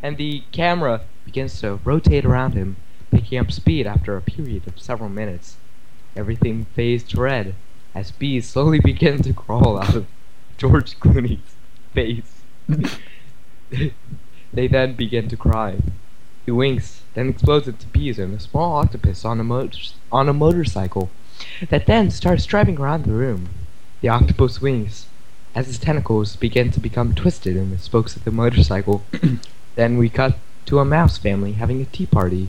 and 0.00 0.16
the 0.16 0.44
camera 0.52 1.02
begins 1.24 1.60
to 1.60 1.80
rotate 1.84 2.24
around 2.24 2.54
him, 2.54 2.76
picking 3.10 3.38
up 3.38 3.50
speed 3.50 3.86
after 3.86 4.16
a 4.16 4.22
period 4.22 4.66
of 4.68 4.80
several 4.80 5.08
minutes. 5.08 5.56
Everything 6.14 6.66
fades 6.76 7.02
to 7.04 7.20
red 7.20 7.54
as 7.94 8.12
bees 8.12 8.48
slowly 8.48 8.78
begin 8.84 9.22
to 9.22 9.32
crawl 9.32 9.78
out 9.78 9.96
of 9.96 10.06
George 10.56 10.98
Clooney's 11.00 11.56
face. 11.94 12.42
they 14.52 14.68
then 14.68 14.94
begin 14.94 15.28
to 15.28 15.36
cry. 15.36 15.78
He 16.44 16.50
winks, 16.50 17.02
then 17.14 17.28
explodes 17.28 17.68
into 17.68 17.86
bees 17.88 18.18
and 18.18 18.34
a 18.34 18.40
small 18.40 18.76
octopus 18.76 19.24
on 19.24 19.40
a, 19.40 19.44
motor- 19.44 19.78
on 20.10 20.28
a 20.28 20.32
motorcycle 20.32 21.10
that 21.68 21.86
then 21.86 22.10
starts 22.10 22.46
driving 22.46 22.78
around 22.78 23.04
the 23.04 23.12
room. 23.12 23.48
The 24.00 24.08
octopus 24.08 24.60
winks 24.60 25.06
as 25.54 25.66
his 25.66 25.78
tentacles 25.78 26.36
begin 26.36 26.70
to 26.70 26.80
become 26.80 27.14
twisted 27.14 27.56
in 27.56 27.70
the 27.70 27.78
spokes 27.78 28.16
of 28.16 28.24
the 28.24 28.30
motorcycle. 28.30 29.04
then 29.74 29.98
we 29.98 30.08
cut 30.08 30.36
to 30.66 30.78
a 30.78 30.84
mouse 30.84 31.18
family 31.18 31.52
having 31.52 31.80
a 31.80 31.86
tea 31.86 32.06
party. 32.06 32.48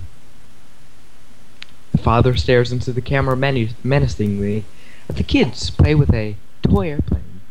The 1.92 1.98
father 1.98 2.36
stares 2.36 2.72
into 2.72 2.94
the 2.94 3.02
camera 3.02 3.36
menu- 3.36 3.70
menacingly 3.84 4.64
as 5.10 5.16
the 5.16 5.24
kids 5.24 5.70
play 5.70 5.96
with 5.96 6.14
a 6.14 6.36
toy 6.62 6.90
airplane. 6.90 7.42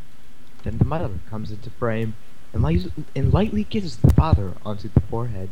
Then 0.62 0.78
the 0.78 0.84
mother 0.84 1.10
comes 1.28 1.50
into 1.50 1.70
frame 1.70 2.14
and, 2.52 2.62
light- 2.62 2.92
and 3.14 3.32
lightly 3.32 3.64
kisses 3.64 3.96
the 3.96 4.12
father 4.14 4.52
onto 4.64 4.88
the 4.88 5.00
forehead. 5.00 5.50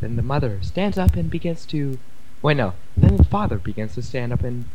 Then 0.00 0.16
the 0.16 0.22
mother 0.22 0.58
stands 0.62 0.98
up 0.98 1.16
and 1.16 1.30
begins 1.30 1.66
to. 1.66 1.98
Wait, 2.40 2.56
no. 2.56 2.74
Then 2.96 3.16
the 3.16 3.24
father 3.24 3.58
begins 3.58 3.94
to 3.94 4.02
stand 4.02 4.32
up 4.32 4.42
and 4.42 4.66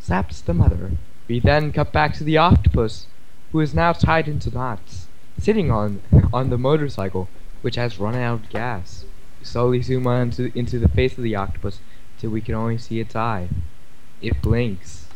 slaps 0.00 0.40
the 0.40 0.52
mother. 0.54 0.92
We 1.26 1.40
then 1.40 1.72
cut 1.72 1.92
back 1.92 2.14
to 2.14 2.24
the 2.24 2.36
octopus, 2.36 3.06
who 3.52 3.60
is 3.60 3.74
now 3.74 3.92
tied 3.92 4.28
into 4.28 4.50
knots, 4.50 5.06
sitting 5.38 5.70
on 5.70 6.02
on 6.32 6.50
the 6.50 6.58
motorcycle, 6.58 7.28
which 7.62 7.76
has 7.76 7.98
run 7.98 8.14
out 8.14 8.44
of 8.44 8.50
gas. 8.50 9.04
We 9.40 9.46
slowly 9.46 9.80
zoom 9.80 10.06
on 10.06 10.30
to, 10.32 10.56
into 10.58 10.78
the 10.78 10.88
face 10.88 11.16
of 11.16 11.24
the 11.24 11.36
octopus 11.36 11.80
till 12.18 12.30
we 12.30 12.42
can 12.42 12.54
only 12.54 12.78
see 12.78 13.00
its 13.00 13.16
eye. 13.16 13.48
It 14.20 14.42
blinks. 14.42 15.06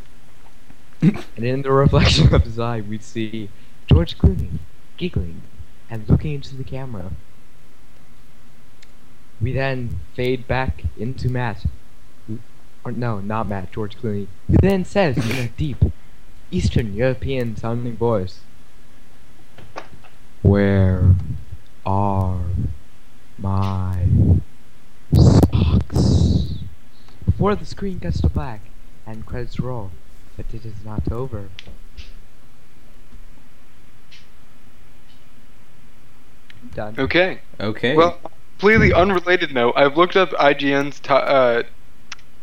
and 1.03 1.45
in 1.45 1.63
the 1.63 1.73
reflection 1.73 2.35
of 2.35 2.45
his 2.45 2.59
eye, 2.59 2.81
we 2.81 2.99
see 2.99 3.51
George 3.87 4.19
Clooney 4.19 4.59
giggling 4.97 5.43
and 5.91 6.09
looking 6.09 6.35
into 6.35 6.57
the 6.57 6.65
camera. 6.65 7.13
We 9.41 9.53
then 9.53 10.01
fade 10.15 10.49
back 10.49 10.83
into 10.97 11.29
Matt. 11.29 11.65
Or 12.85 12.93
no, 12.93 13.21
not 13.21 13.49
Matt, 13.49 13.73
George 13.73 13.97
Clooney. 13.97 14.27
Who 14.49 14.57
then 14.61 14.85
says 14.85 15.17
in 15.17 15.37
a 15.37 15.49
deep 15.49 15.77
Eastern 16.51 16.95
European 16.95 17.57
sounding 17.57 17.97
voice, 17.97 18.41
Where 20.43 21.15
are 21.85 22.41
my 23.37 24.07
socks? 25.15 26.55
Before 27.25 27.55
the 27.55 27.67
screen 27.67 28.01
cuts 28.01 28.21
to 28.23 28.29
black 28.29 28.63
and 29.07 29.25
credits 29.25 29.61
roll, 29.61 29.91
but 30.37 30.47
it 30.53 30.65
is 30.65 30.85
not 30.85 31.13
over. 31.13 31.49
Done. 36.75 36.97
Okay. 36.99 37.41
Okay. 37.61 37.97
Well, 37.97 38.19
completely 38.59 38.93
unrelated 38.93 39.55
note. 39.55 39.73
I've 39.77 39.97
looked 39.97 40.17
up 40.17 40.31
IGN's 40.31 40.99
to, 41.01 41.15
uh, 41.15 41.63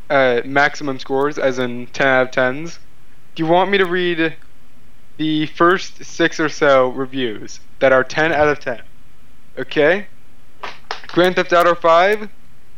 uh, 0.09 0.41
maximum 0.45 0.97
scores, 0.97 1.37
as 1.37 1.59
in 1.59 1.87
10 1.87 2.07
out 2.07 2.27
of 2.27 2.31
10s. 2.31 2.79
Do 3.35 3.43
you 3.43 3.49
want 3.49 3.69
me 3.69 3.77
to 3.77 3.85
read 3.85 4.33
the 5.17 5.47
first 5.47 6.05
six 6.05 6.39
or 6.39 6.47
so 6.47 6.87
reviews 6.87 7.59
that 7.79 7.91
are 7.91 8.01
10 8.01 8.31
out 8.31 8.47
of 8.47 8.61
10? 8.61 8.81
Okay? 9.57 10.07
Grand 11.07 11.35
Theft 11.35 11.51
Auto 11.51 11.75
5 11.75 12.29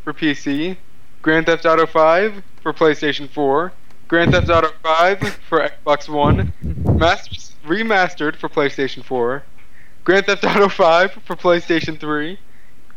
for 0.02 0.12
PC, 0.12 0.76
Grand 1.22 1.46
Theft 1.46 1.64
Auto 1.64 1.86
5 1.86 2.42
for 2.60 2.72
PlayStation 2.72 3.30
4, 3.30 3.72
Grand 4.08 4.32
Theft 4.32 4.50
Auto 4.50 4.72
5 4.82 5.38
for 5.48 5.60
Xbox 5.60 6.08
One, 6.08 6.52
Masters 6.98 7.54
remastered 7.64 8.34
for 8.34 8.48
PlayStation 8.48 9.04
4, 9.04 9.44
Grand 10.02 10.26
Theft 10.26 10.44
Auto 10.44 10.68
5 10.68 11.12
for 11.24 11.36
PlayStation 11.36 12.00
3, 12.00 12.36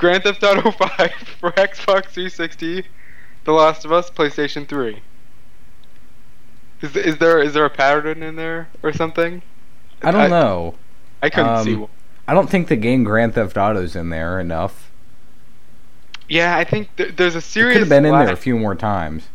Grand 0.01 0.23
Theft 0.23 0.43
Auto 0.43 0.71
5 0.97 1.11
for 1.39 1.51
Xbox 1.51 2.05
360, 2.07 2.83
The 3.45 3.51
Last 3.51 3.85
of 3.85 3.91
Us 3.91 4.09
PlayStation 4.09 4.67
3. 4.67 4.99
Is, 6.81 6.95
is 6.95 7.17
there 7.19 7.39
is 7.39 7.53
there 7.53 7.65
a 7.65 7.69
pattern 7.69 8.23
in 8.23 8.35
there 8.35 8.67
or 8.81 8.91
something? 8.91 9.43
I 10.01 10.09
don't 10.09 10.31
know. 10.31 10.73
I 11.21 11.29
couldn't 11.29 11.49
Um, 11.55 11.63
see 11.63 11.75
one. 11.75 11.89
I 12.27 12.33
don't 12.33 12.49
think 12.49 12.67
the 12.67 12.75
game 12.75 13.03
Grand 13.03 13.35
Theft 13.35 13.55
Auto's 13.57 13.95
in 13.95 14.09
there 14.09 14.39
enough. 14.39 14.89
Yeah, 16.27 16.57
I 16.57 16.63
think 16.63 16.95
th- 16.95 17.15
there's 17.17 17.35
a 17.35 17.37
It 17.37 17.41
serious. 17.41 17.73
could 17.75 17.79
have 17.81 17.89
been 17.89 18.05
in 18.05 18.17
there 18.17 18.31
a 18.33 18.35
few 18.35 18.57
more 18.57 18.73
times. 18.73 19.27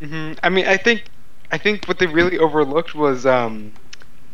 Mm-hmm. 0.00 0.38
I 0.44 0.48
mean, 0.50 0.66
I 0.66 0.76
think, 0.76 1.04
I 1.50 1.58
think 1.58 1.86
what 1.86 1.98
they 1.98 2.06
really 2.06 2.38
overlooked 2.38 2.94
was 2.94 3.26
um, 3.26 3.72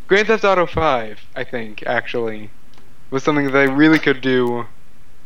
Grand 0.07 0.27
Theft 0.27 0.45
Auto 0.45 0.67
Five. 0.67 1.21
I 1.35 1.45
think 1.45 1.83
actually 1.87 2.51
was 3.11 3.23
something 3.23 3.47
that 3.47 3.53
they 3.53 3.69
really 3.69 3.99
could 3.99 4.21
do 4.21 4.67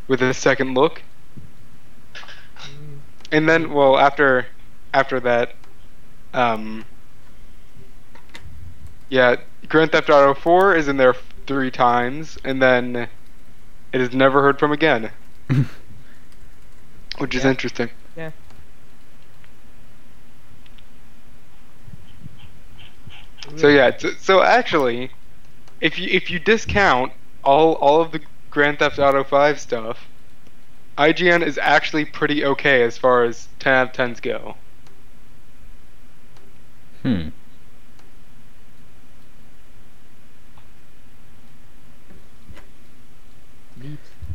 with 0.07 0.21
a 0.21 0.33
second 0.33 0.73
look. 0.75 1.03
And 3.31 3.47
then, 3.49 3.71
well, 3.73 3.97
after 3.97 4.47
after 4.93 5.19
that, 5.21 5.55
um, 6.33 6.85
yeah, 9.09 9.35
Grand 9.67 9.91
Theft 9.91 10.09
Auto 10.09 10.33
Four 10.33 10.75
is 10.75 10.87
in 10.87 10.97
there 10.97 11.15
three 11.47 11.71
times, 11.71 12.37
and 12.43 12.61
then 12.61 12.95
it 13.93 14.01
is 14.01 14.13
never 14.13 14.41
heard 14.41 14.59
from 14.59 14.71
again, 14.71 15.11
which 17.17 17.35
is 17.35 17.43
Yeah. 17.43 17.49
interesting. 17.49 17.89
Yeah. 18.15 18.31
So 23.55 23.67
yeah, 23.67 23.91
so, 23.97 24.11
so 24.19 24.41
actually, 24.41 25.11
if 25.81 25.97
you 25.99 26.07
if 26.11 26.29
you 26.29 26.39
discount 26.39 27.11
all 27.43 27.73
all 27.73 28.01
of 28.01 28.11
the 28.11 28.21
Grand 28.53 28.77
Theft 28.77 28.99
Auto 28.99 29.23
5 29.23 29.59
stuff, 29.59 30.07
IGN 30.95 31.43
is 31.43 31.57
actually 31.57 32.05
pretty 32.05 32.45
okay 32.45 32.83
as 32.83 32.99
far 32.99 33.23
as 33.23 33.47
10 33.57 33.73
out 33.73 33.87
of 33.87 33.93
10s 33.93 34.21
go. 34.21 34.55
Hmm. 37.01 37.29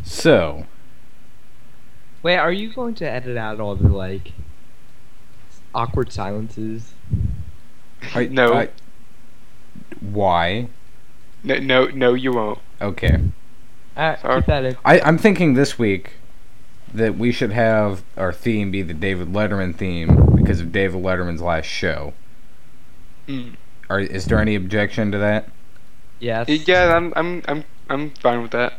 So, 0.03 0.67
Wait, 2.25 2.37
are 2.37 2.53
you 2.53 2.73
going 2.73 2.97
to 2.97 3.09
edit 3.09 3.37
out 3.37 3.61
all 3.61 3.77
the 3.77 3.89
like 3.89 4.33
awkward 5.73 6.13
silences? 6.13 6.93
I, 8.15 8.25
No. 8.27 8.53
I- 8.53 8.71
why? 10.01 10.69
No, 11.45 11.59
no, 11.59 11.87
no, 11.87 12.15
you 12.15 12.33
won't. 12.33 12.59
Okay. 12.83 13.21
Uh, 13.99 14.15
keep 14.15 14.47
that 14.47 14.65
in. 14.65 14.77
I, 14.85 15.01
I'm 15.01 15.19
thinking 15.19 15.55
this 15.55 15.79
week 15.79 16.13
that 16.95 17.19
we 17.19 17.33
should 17.33 17.53
have 17.53 18.05
our 18.17 18.33
theme 18.33 18.71
be 18.71 18.81
the 18.81 18.95
David 18.95 19.29
Letterman 19.29 19.75
theme 19.75 20.37
because 20.37 20.61
of 20.61 20.71
David 20.71 21.03
Letterman's 21.03 21.43
last 21.43 21.67
show. 21.67 22.15
Mm. 23.27 23.57
Are, 23.91 24.01
is 24.01 24.27
there 24.27 24.39
any 24.39 24.55
objection 24.55 25.11
to 25.13 25.19
that? 25.19 25.49
Yes. 26.21 26.49
Yeah, 26.49 26.97
I'm, 26.97 27.13
I'm, 27.17 27.43
I'm, 27.49 27.65
I'm 27.91 28.11
fine 28.11 28.41
with 28.41 28.53
that. 28.53 28.75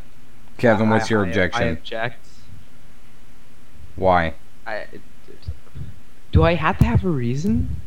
Kevin, 0.56 0.88
what's 0.90 1.10
your 1.10 1.24
I- 1.24 1.28
objection? 1.28 1.62
I 1.62 1.66
object. 1.66 2.26
Why? 3.96 4.34
I, 4.66 4.86
do 6.32 6.42
I 6.42 6.54
have 6.54 6.78
to 6.78 6.84
have 6.84 7.04
a 7.04 7.08
reason? 7.08 7.80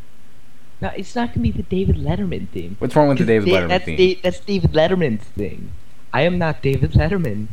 No, 0.81 0.91
it's 0.95 1.15
not 1.15 1.29
gonna 1.33 1.41
be 1.43 1.51
the 1.51 1.63
David 1.63 1.95
Letterman 1.95 2.49
theme. 2.49 2.75
What's 2.77 2.95
wrong 2.95 3.07
with 3.07 3.17
the 3.17 3.25
David 3.25 3.49
Da- 3.49 3.55
Letterman 3.55 3.69
that's 3.69 3.85
theme? 3.85 3.97
Da- 3.97 4.19
that's 4.21 4.39
David 4.41 4.71
Letterman's 4.73 5.23
thing. 5.23 5.71
I 6.13 6.21
am 6.21 6.37
not 6.37 6.61
David 6.61 6.91
Letterman. 6.91 7.47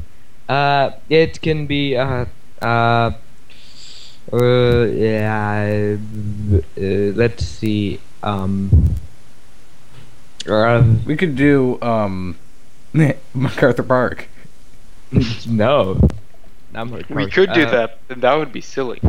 Uh, 0.49 0.90
it 1.09 1.40
can 1.40 1.66
be 1.66 1.96
uh 1.96 2.27
uh 2.61 3.12
uh 4.33 4.85
yeah. 4.85 5.96
Uh, 6.77 6.81
let's 7.16 7.44
see. 7.46 8.01
Um. 8.23 8.94
Uh, 10.49 10.83
we 11.07 11.16
could 11.16 11.37
do 11.37 11.81
um 11.83 12.37
MacArthur 13.35 13.83
Park. 13.83 14.29
no. 15.46 16.01
Not 16.73 16.88
my 16.88 17.03
We 17.09 17.27
could 17.27 17.53
do 17.53 17.62
Uh, 17.62 17.70
that, 17.70 17.99
and 18.09 18.23
that 18.23 18.35
would 18.35 18.53
be 18.53 18.61
silly. 18.61 19.01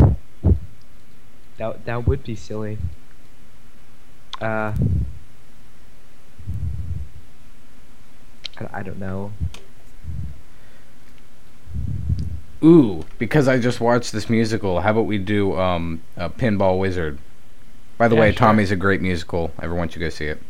That 1.57 1.85
that 1.85 2.07
would 2.07 2.23
be 2.23 2.35
silly. 2.35 2.77
Uh, 4.39 4.73
I, 8.71 8.79
I 8.79 8.83
don't 8.83 8.99
know. 8.99 9.31
Ooh, 12.63 13.05
because 13.17 13.47
I 13.47 13.57
just 13.57 13.81
watched 13.81 14.11
this 14.11 14.29
musical, 14.29 14.81
how 14.81 14.91
about 14.91 15.05
we 15.07 15.17
do 15.17 15.57
um 15.59 16.01
a 16.15 16.29
Pinball 16.29 16.77
Wizard? 16.79 17.17
By 17.97 18.07
the 18.07 18.15
Yeah, 18.15 18.21
way, 18.21 18.31
sure. 18.31 18.37
Tommy's 18.37 18.71
a 18.71 18.75
great 18.75 19.01
musical. 19.01 19.51
Everyone 19.61 19.89
should 19.89 19.99
go 19.99 20.09
see 20.09 20.25
it. 20.25 20.41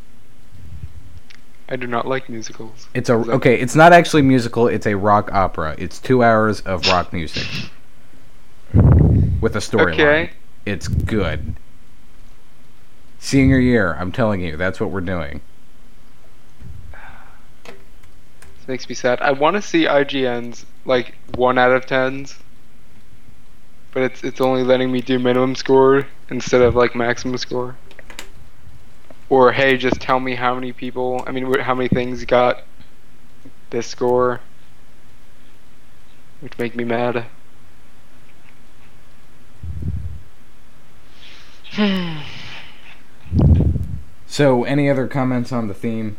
I 1.69 1.77
do 1.77 1.87
not 1.87 2.05
like 2.05 2.27
musicals. 2.27 2.87
It's 2.93 3.09
a 3.09 3.13
okay. 3.13 3.55
It's 3.57 3.75
not 3.75 3.93
actually 3.93 4.23
musical. 4.23 4.67
It's 4.67 4.85
a 4.85 4.97
rock 4.97 5.31
opera. 5.31 5.75
It's 5.77 5.99
two 5.99 6.21
hours 6.21 6.59
of 6.61 6.85
rock 6.87 7.13
music 7.13 7.47
with 8.73 9.55
a 9.55 9.59
storyline. 9.59 9.93
Okay. 9.93 10.29
It's 10.65 10.87
good. 10.89 11.55
Senior 13.19 13.59
year, 13.59 13.95
I'm 13.99 14.11
telling 14.11 14.41
you, 14.41 14.57
that's 14.57 14.79
what 14.81 14.89
we're 14.89 14.99
doing. 14.99 15.41
This 18.61 18.67
makes 18.67 18.89
me 18.89 18.93
sad. 18.93 19.19
I 19.21 19.31
want 19.31 19.55
to 19.55 19.61
see 19.61 19.85
IGN's 19.85 20.67
like 20.85 21.15
one 21.33 21.57
out 21.57 21.71
of 21.71 21.87
tens, 21.87 22.37
but 23.91 24.03
it's 24.03 24.23
it's 24.23 24.39
only 24.39 24.63
letting 24.63 24.91
me 24.91 25.01
do 25.01 25.17
minimum 25.17 25.55
score 25.55 26.05
instead 26.29 26.61
of 26.61 26.75
like 26.75 26.93
maximum 26.93 27.39
score. 27.39 27.75
Or 29.29 29.51
hey, 29.51 29.77
just 29.77 29.99
tell 29.99 30.19
me 30.19 30.35
how 30.35 30.53
many 30.53 30.73
people. 30.73 31.23
I 31.25 31.31
mean, 31.31 31.51
how 31.59 31.73
many 31.73 31.87
things 31.87 32.23
got 32.25 32.61
this 33.71 33.87
score, 33.87 34.41
which 36.41 36.55
make 36.59 36.75
me 36.75 36.83
mad. 36.83 37.25
So, 44.27 44.63
any 44.63 44.89
other 44.89 45.07
comments 45.07 45.51
on 45.51 45.67
the 45.67 45.73
theme? 45.73 46.15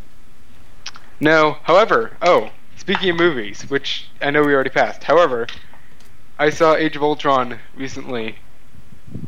No, 1.21 1.59
however, 1.63 2.17
oh, 2.23 2.51
speaking 2.77 3.11
of 3.11 3.17
movies, 3.17 3.63
which 3.71 4.09
I 4.21 4.31
know 4.31 4.43
we 4.43 4.55
already 4.55 4.71
passed. 4.71 5.05
However, 5.05 5.47
I 6.39 6.51
saw 6.51 6.75
Age 6.75 6.97
of 6.97 7.03
Ultron 7.03 7.59
recently. 7.77 8.37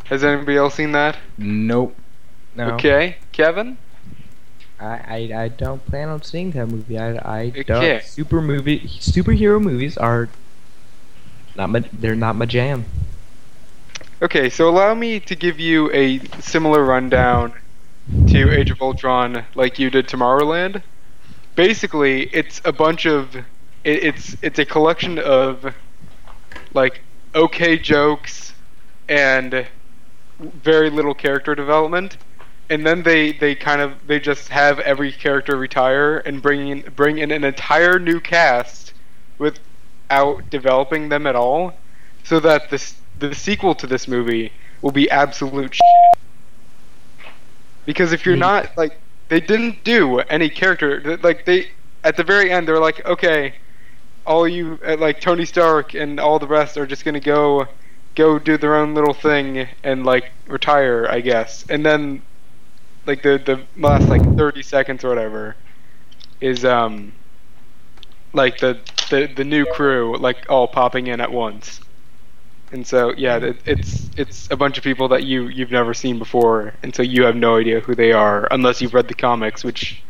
Has 0.05 0.25
anybody 0.25 0.57
else 0.57 0.75
seen 0.75 0.92
that? 0.92 1.16
Nope. 1.38 1.97
No. 2.57 2.73
Okay, 2.75 3.16
Kevin. 3.33 3.79
I, 4.81 5.31
I, 5.33 5.42
I 5.44 5.49
don't 5.49 5.85
plan 5.87 6.09
on 6.09 6.23
seeing 6.23 6.51
that 6.53 6.66
movie. 6.66 6.99
I 6.99 7.12
I 7.16 7.47
Okay. 7.49 7.62
don't. 7.62 8.03
Super 8.03 8.40
movie 8.40 8.81
superhero 8.81 9.61
movies 9.62 9.97
are 9.97 10.29
not 11.57 11.70
my 11.70 11.85
they're 11.92 12.16
not 12.16 12.35
my 12.37 12.47
jam. 12.47 12.85
Okay, 14.23 14.49
so 14.49 14.68
allow 14.68 14.94
me 14.94 15.20
to 15.20 15.35
give 15.37 15.61
you 15.61 15.90
a 15.92 16.18
similar 16.40 16.85
rundown 16.85 17.53
to 18.29 18.51
Age 18.53 18.70
of 18.70 18.81
Ultron, 18.81 19.44
like 19.55 19.79
you 19.79 19.90
did 19.90 20.09
Tomorrowland. 20.09 20.83
Basically, 21.57 22.23
it's 22.33 22.61
a 22.64 22.73
bunch 22.73 23.07
of 23.07 23.37
it, 23.37 23.45
it's 23.85 24.37
it's 24.43 24.59
a 24.59 24.64
collection 24.64 25.19
of 25.19 25.75
like 26.73 27.01
okay 27.35 27.79
jokes 27.79 28.53
and 29.09 29.67
very 30.40 30.90
little 30.90 31.14
character 31.14 31.55
development, 31.55 32.17
and 32.71 32.85
then 32.85 33.03
they 33.05 33.33
they 33.33 33.55
kind 33.55 33.81
of 33.81 33.93
they 34.07 34.19
just 34.19 34.49
have 34.49 34.81
every 34.81 35.12
character 35.12 35.57
retire 35.57 36.19
and 36.19 36.43
bring 36.43 36.69
in 36.69 36.81
bring 36.97 37.19
in 37.19 37.31
an 37.31 37.45
entire 37.45 37.99
new 37.99 38.21
cast 38.21 38.93
without 39.38 40.51
developing 40.51 41.09
them 41.09 41.27
at 41.27 41.37
all, 41.37 41.75
so 42.25 42.40
that 42.40 42.71
this 42.71 42.97
the 43.19 43.33
sequel 43.33 43.77
to 43.77 43.87
this 43.87 44.09
movie 44.09 44.51
will 44.83 44.90
be 44.90 45.09
absolute 45.09 45.73
shit. 45.75 46.19
Because 47.87 48.12
if 48.12 48.27
you're 48.27 48.35
Hmm. 48.35 48.40
not 48.40 48.77
like 48.77 48.99
they 49.35 49.40
didn't 49.40 49.85
do 49.85 50.20
any 50.20 50.49
character 50.49 51.18
like 51.23 51.44
they 51.44 51.68
at 52.05 52.16
the 52.16 52.25
very 52.25 52.51
end 52.53 52.68
they're 52.68 52.79
like 52.81 53.05
okay 53.07 53.55
all 54.27 54.49
you 54.49 54.79
uh, 54.87 54.97
like 54.99 55.20
Tony 55.20 55.44
Stark 55.44 55.94
and 55.94 56.20
all 56.20 56.38
the 56.38 56.47
rest 56.47 56.77
are 56.79 56.87
just 56.87 57.05
gonna 57.05 57.20
go 57.20 57.66
go 58.14 58.38
do 58.38 58.57
their 58.59 58.77
own 58.77 58.94
little 58.94 59.14
thing 59.14 59.68
and 59.83 60.05
like 60.07 60.33
retire 60.47 61.07
I 61.11 61.20
guess. 61.20 61.64
And 61.68 61.85
then 61.85 62.23
like 63.07 63.23
the 63.23 63.38
the 63.38 63.66
last 63.77 64.11
like 64.11 64.35
30 64.37 64.62
seconds 64.62 65.05
or 65.05 65.11
whatever 65.11 65.57
is 66.40 66.64
um 66.64 67.14
like 68.33 68.59
the 68.59 68.81
the 69.11 69.27
the 69.37 69.44
new 69.44 69.66
crew 69.66 70.16
like 70.18 70.47
all 70.51 70.68
popping 70.68 71.07
in 71.07 71.20
at 71.20 71.33
once 71.33 71.81
And 72.72 72.87
so 72.87 73.12
yeah, 73.16 73.37
it, 73.37 73.57
it's 73.64 74.11
it's 74.16 74.48
a 74.50 74.57
bunch 74.57 74.79
of 74.79 74.85
people 74.85 75.09
that 75.09 75.24
you 75.24 75.48
you've 75.48 75.70
never 75.70 75.94
seen 75.94 76.18
before, 76.18 76.74
and 76.83 76.94
so 76.94 77.03
you 77.03 77.24
have 77.24 77.37
no 77.37 77.57
idea 77.57 77.81
who 77.81 77.94
they 77.94 78.12
are 78.12 78.48
unless 78.50 78.81
you've 78.81 78.94
read 78.94 79.09
the 79.09 79.14
comics, 79.14 79.62
which 79.62 80.03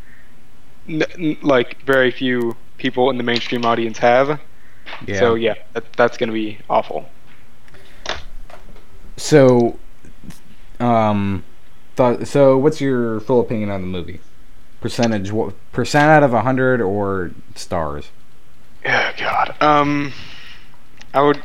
n- 0.87 1.37
like 1.41 1.81
very 1.83 2.11
few 2.11 2.55
people 2.77 3.09
in 3.09 3.17
the 3.17 3.23
mainstream 3.23 3.65
audience 3.65 3.97
have. 3.99 4.39
Yeah. 5.05 5.19
So 5.19 5.35
yeah, 5.35 5.55
that, 5.73 5.91
that's 5.93 6.17
gonna 6.17 6.31
be 6.31 6.59
awful. 6.69 7.09
So, 9.17 9.79
um, 10.79 11.43
thought, 11.95 12.27
so 12.27 12.57
what's 12.57 12.81
your 12.81 13.19
full 13.21 13.39
opinion 13.39 13.69
on 13.69 13.81
the 13.81 13.87
movie? 13.87 14.19
Percentage, 14.81 15.31
what 15.31 15.53
percent 15.71 16.09
out 16.09 16.23
of 16.23 16.33
a 16.33 16.41
hundred 16.41 16.81
or 16.81 17.31
stars? 17.55 18.09
Oh 18.85 19.11
God. 19.17 19.55
Um, 19.61 20.13
I 21.13 21.21
would, 21.21 21.41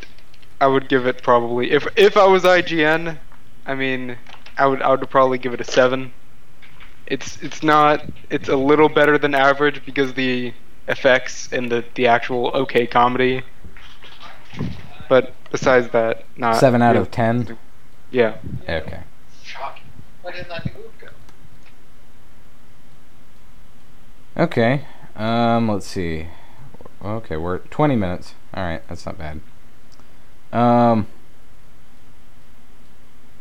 I 0.60 0.66
would 0.66 0.88
give 0.88 1.06
it 1.06 1.22
probably 1.22 1.70
if 1.70 1.86
if 1.96 2.16
I 2.16 2.26
was 2.26 2.42
IGN, 2.44 3.18
I 3.66 3.74
mean, 3.74 4.16
I 4.58 4.66
would 4.66 4.82
I 4.82 4.90
would 4.90 5.08
probably 5.10 5.38
give 5.38 5.54
it 5.54 5.60
a 5.60 5.64
seven. 5.64 6.12
It's 7.06 7.42
it's 7.42 7.62
not 7.62 8.04
it's 8.28 8.48
a 8.48 8.56
little 8.56 8.88
better 8.88 9.18
than 9.18 9.34
average 9.34 9.84
because 9.84 10.14
the 10.14 10.52
effects 10.86 11.52
and 11.52 11.70
the 11.70 11.84
the 11.94 12.06
actual 12.06 12.48
okay 12.48 12.86
comedy. 12.86 13.42
But 15.08 15.34
besides 15.50 15.88
that, 15.90 16.24
not 16.36 16.56
Seven 16.56 16.82
out 16.82 16.96
of 16.96 17.10
ten. 17.10 17.58
Yeah. 18.10 18.36
Okay. 18.68 19.02
Why 20.22 20.32
didn't 20.32 20.50
I 20.50 20.58
think 20.58 20.76
it 20.76 20.82
would 20.82 20.98
go? 20.98 21.08
Okay. 24.42 24.84
Um, 25.16 25.68
let's 25.68 25.86
see. 25.86 26.28
Okay, 27.02 27.36
we're 27.36 27.56
at 27.56 27.70
20 27.70 27.96
minutes. 27.96 28.34
All 28.54 28.62
right, 28.62 28.86
that's 28.88 29.06
not 29.06 29.16
bad. 29.18 29.40
Um, 30.52 31.06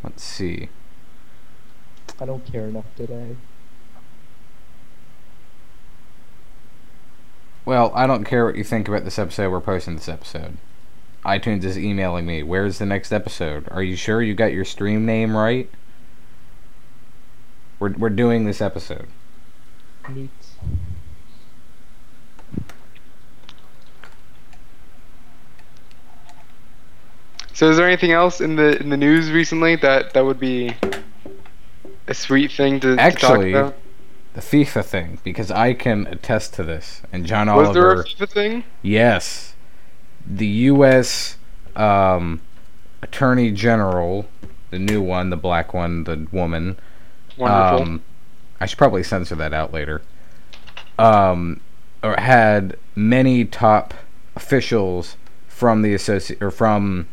let's 0.04 0.24
see. 0.24 0.70
I 2.20 2.26
don't 2.26 2.46
care 2.46 2.66
enough 2.66 2.86
today. 2.96 3.36
Well, 7.66 7.92
I 7.94 8.08
don't 8.08 8.24
care 8.24 8.46
what 8.46 8.56
you 8.56 8.64
think 8.64 8.88
about 8.88 9.04
this 9.04 9.20
episode. 9.20 9.52
We're 9.52 9.62
posting 9.62 9.96
this 9.96 10.10
episode. 10.10 10.58
iTunes 11.24 11.64
is 11.64 11.78
emailing 11.78 12.26
me. 12.26 12.42
Where's 12.44 12.80
the 12.80 12.86
next 12.86 13.12
episode? 13.12 13.68
Are 13.70 13.84
you 13.84 13.96
sure 13.96 14.22
you 14.22 14.34
got 14.34 14.54
your 14.54 14.66
stream 14.66 15.06
name 15.06 15.36
right? 15.36 15.70
We're 17.80 17.94
we're 17.94 18.10
doing 18.10 18.46
this 18.46 18.60
episode. 18.60 19.08
Neat. 20.10 20.32
So 27.60 27.70
is 27.70 27.76
there 27.76 27.86
anything 27.86 28.14
else 28.14 28.40
in 28.40 28.56
the 28.56 28.80
in 28.80 28.88
the 28.88 28.96
news 28.96 29.32
recently 29.32 29.76
that 29.76 30.14
that 30.14 30.24
would 30.24 30.40
be 30.40 30.78
a 32.08 32.14
sweet 32.14 32.54
thing 32.54 32.80
to, 32.80 32.96
Actually, 32.98 33.52
to 33.52 33.62
talk 33.64 33.72
about? 33.72 33.76
The 34.34 34.40
FIFA 34.40 34.86
thing, 34.86 35.20
because 35.26 35.52
I 35.52 35.74
can 35.74 36.08
attest 36.08 36.54
to 36.54 36.64
this. 36.64 37.02
And 37.12 37.26
John 37.26 37.54
Was 37.54 37.74
there 37.74 37.88
Oliver. 37.88 38.02
a 38.04 38.06
FIFA 38.06 38.30
thing? 38.30 38.64
Yes. 38.82 39.56
The 40.26 40.48
U.S. 40.48 41.36
Um, 41.76 42.40
Attorney 43.02 43.52
General, 43.52 44.30
the 44.70 44.80
new 44.80 45.02
one, 45.02 45.30
the 45.30 45.36
black 45.36 45.74
one, 45.74 46.06
the 46.06 46.28
woman. 46.32 46.80
Wonderful. 47.38 47.82
Um, 47.82 48.04
I 48.62 48.68
should 48.68 48.78
probably 48.78 49.04
censor 49.04 49.36
that 49.36 49.54
out 49.54 49.74
later. 49.74 50.02
Um, 50.98 51.60
or 52.02 52.16
had 52.16 52.78
many 52.96 53.44
top 53.44 53.94
officials 54.38 55.18
from 55.50 55.82
the 55.82 55.94
associ- 55.94 56.42
or 56.42 56.52
from 56.52 57.10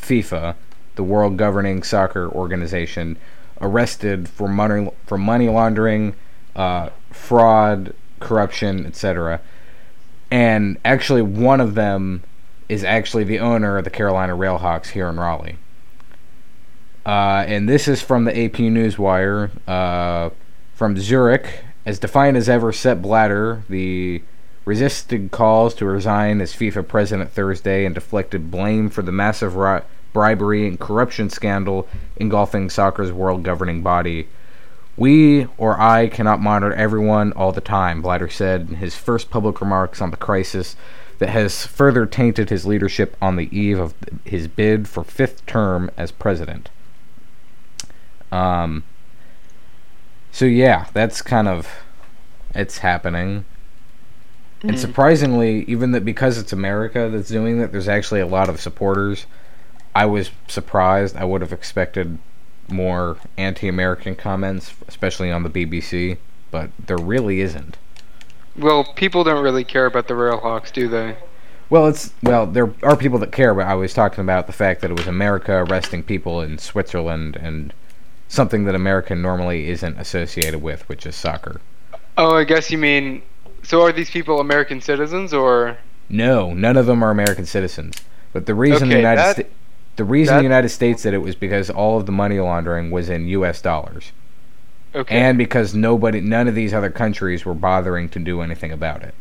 FIFA, 0.00 0.54
the 0.96 1.02
world 1.02 1.36
governing 1.36 1.82
soccer 1.82 2.28
organization, 2.30 3.16
arrested 3.60 4.28
for 4.28 4.48
money 4.48 4.90
for 5.06 5.18
money 5.18 5.48
laundering, 5.48 6.14
uh, 6.56 6.90
fraud, 7.10 7.94
corruption, 8.18 8.86
etc. 8.86 9.40
And 10.30 10.78
actually, 10.84 11.22
one 11.22 11.60
of 11.60 11.74
them 11.74 12.22
is 12.68 12.84
actually 12.84 13.24
the 13.24 13.40
owner 13.40 13.78
of 13.78 13.84
the 13.84 13.90
Carolina 13.90 14.36
Railhawks 14.36 14.88
here 14.90 15.08
in 15.08 15.18
Raleigh. 15.18 15.56
Uh, 17.04 17.44
and 17.46 17.68
this 17.68 17.88
is 17.88 18.00
from 18.00 18.24
the 18.24 18.44
AP 18.44 18.52
Newswire 18.52 19.50
uh, 19.66 20.30
from 20.74 20.96
Zurich. 20.96 21.64
As 21.84 21.98
defiant 21.98 22.36
as 22.36 22.48
ever, 22.48 22.72
Sepp 22.72 22.98
Blatter, 22.98 23.64
the 23.68 24.22
resisted 24.64 25.30
calls 25.30 25.74
to 25.74 25.86
resign 25.86 26.40
as 26.40 26.52
FIFA 26.52 26.86
president 26.86 27.32
Thursday 27.32 27.84
and 27.84 27.94
deflected 27.94 28.50
blame 28.50 28.90
for 28.90 29.02
the 29.02 29.12
massive 29.12 29.56
ri- 29.56 29.82
bribery 30.12 30.66
and 30.66 30.78
corruption 30.78 31.30
scandal 31.30 31.88
engulfing 32.16 32.68
soccer's 32.68 33.12
world 33.12 33.42
governing 33.42 33.82
body. 33.82 34.28
We 34.96 35.46
or 35.56 35.80
I 35.80 36.08
cannot 36.08 36.40
monitor 36.40 36.74
everyone 36.74 37.32
all 37.32 37.52
the 37.52 37.60
time, 37.60 38.02
Blatter 38.02 38.28
said 38.28 38.68
in 38.68 38.74
his 38.76 38.96
first 38.96 39.30
public 39.30 39.60
remarks 39.60 40.02
on 40.02 40.10
the 40.10 40.16
crisis 40.16 40.76
that 41.18 41.30
has 41.30 41.66
further 41.66 42.06
tainted 42.06 42.50
his 42.50 42.66
leadership 42.66 43.16
on 43.20 43.36
the 43.36 43.54
eve 43.56 43.78
of 43.78 43.94
his 44.24 44.48
bid 44.48 44.88
for 44.88 45.04
fifth 45.04 45.44
term 45.46 45.90
as 45.96 46.10
president. 46.10 46.70
Um, 48.32 48.84
so 50.32 50.44
yeah, 50.44 50.86
that's 50.92 51.22
kind 51.22 51.48
of 51.48 51.68
it's 52.54 52.78
happening. 52.78 53.44
And 54.62 54.72
mm. 54.72 54.78
surprisingly, 54.78 55.64
even 55.64 55.92
that 55.92 56.04
because 56.04 56.38
it's 56.38 56.52
America 56.52 57.08
that's 57.10 57.28
doing 57.28 57.58
that, 57.60 57.72
there's 57.72 57.88
actually 57.88 58.20
a 58.20 58.26
lot 58.26 58.48
of 58.48 58.60
supporters. 58.60 59.26
I 59.94 60.06
was 60.06 60.30
surprised. 60.48 61.16
I 61.16 61.24
would 61.24 61.40
have 61.40 61.52
expected 61.52 62.18
more 62.68 63.16
anti-American 63.36 64.16
comments, 64.16 64.74
especially 64.86 65.30
on 65.30 65.42
the 65.42 65.50
BBC, 65.50 66.18
but 66.50 66.70
there 66.86 66.98
really 66.98 67.40
isn't. 67.40 67.76
Well, 68.56 68.84
people 68.94 69.24
don't 69.24 69.42
really 69.42 69.64
care 69.64 69.86
about 69.86 70.08
the 70.08 70.14
Railhawks, 70.14 70.72
do 70.72 70.88
they? 70.88 71.16
Well, 71.70 71.86
it's 71.86 72.12
well, 72.22 72.46
there 72.46 72.74
are 72.82 72.96
people 72.96 73.20
that 73.20 73.30
care, 73.30 73.54
but 73.54 73.66
I 73.66 73.74
was 73.74 73.94
talking 73.94 74.22
about 74.22 74.48
the 74.48 74.52
fact 74.52 74.80
that 74.80 74.90
it 74.90 74.96
was 74.96 75.06
America 75.06 75.52
arresting 75.54 76.02
people 76.02 76.40
in 76.40 76.58
Switzerland 76.58 77.36
and 77.36 77.72
something 78.28 78.64
that 78.64 78.74
America 78.74 79.14
normally 79.14 79.68
isn't 79.68 79.98
associated 79.98 80.62
with, 80.62 80.88
which 80.88 81.06
is 81.06 81.14
soccer. 81.14 81.60
Oh, 82.18 82.34
I 82.34 82.44
guess 82.44 82.70
you 82.70 82.78
mean. 82.78 83.22
So 83.62 83.82
are 83.82 83.92
these 83.92 84.10
people 84.10 84.40
American 84.40 84.80
citizens 84.80 85.32
or? 85.32 85.78
No, 86.08 86.52
none 86.54 86.76
of 86.76 86.86
them 86.86 87.02
are 87.02 87.10
American 87.10 87.46
citizens. 87.46 87.96
But 88.32 88.46
the 88.46 88.54
reason 88.54 88.88
the 88.88 88.96
United 88.96 89.18
that- 89.20 89.36
Sta- 89.36 89.48
the 89.96 90.04
reason 90.04 90.34
that- 90.34 90.38
the 90.38 90.44
United 90.44 90.68
States 90.70 91.02
did 91.02 91.14
it 91.14 91.18
was 91.22 91.34
because 91.34 91.68
all 91.70 91.98
of 91.98 92.06
the 92.06 92.12
money 92.12 92.38
laundering 92.40 92.90
was 92.90 93.08
in 93.10 93.26
U.S. 93.28 93.60
dollars, 93.60 94.12
Okay. 94.94 95.14
and 95.16 95.36
because 95.36 95.74
nobody, 95.74 96.20
none 96.20 96.48
of 96.48 96.54
these 96.54 96.72
other 96.72 96.90
countries 96.90 97.44
were 97.44 97.54
bothering 97.54 98.08
to 98.10 98.18
do 98.18 98.40
anything 98.40 98.72
about 98.72 99.02
it. 99.02 99.14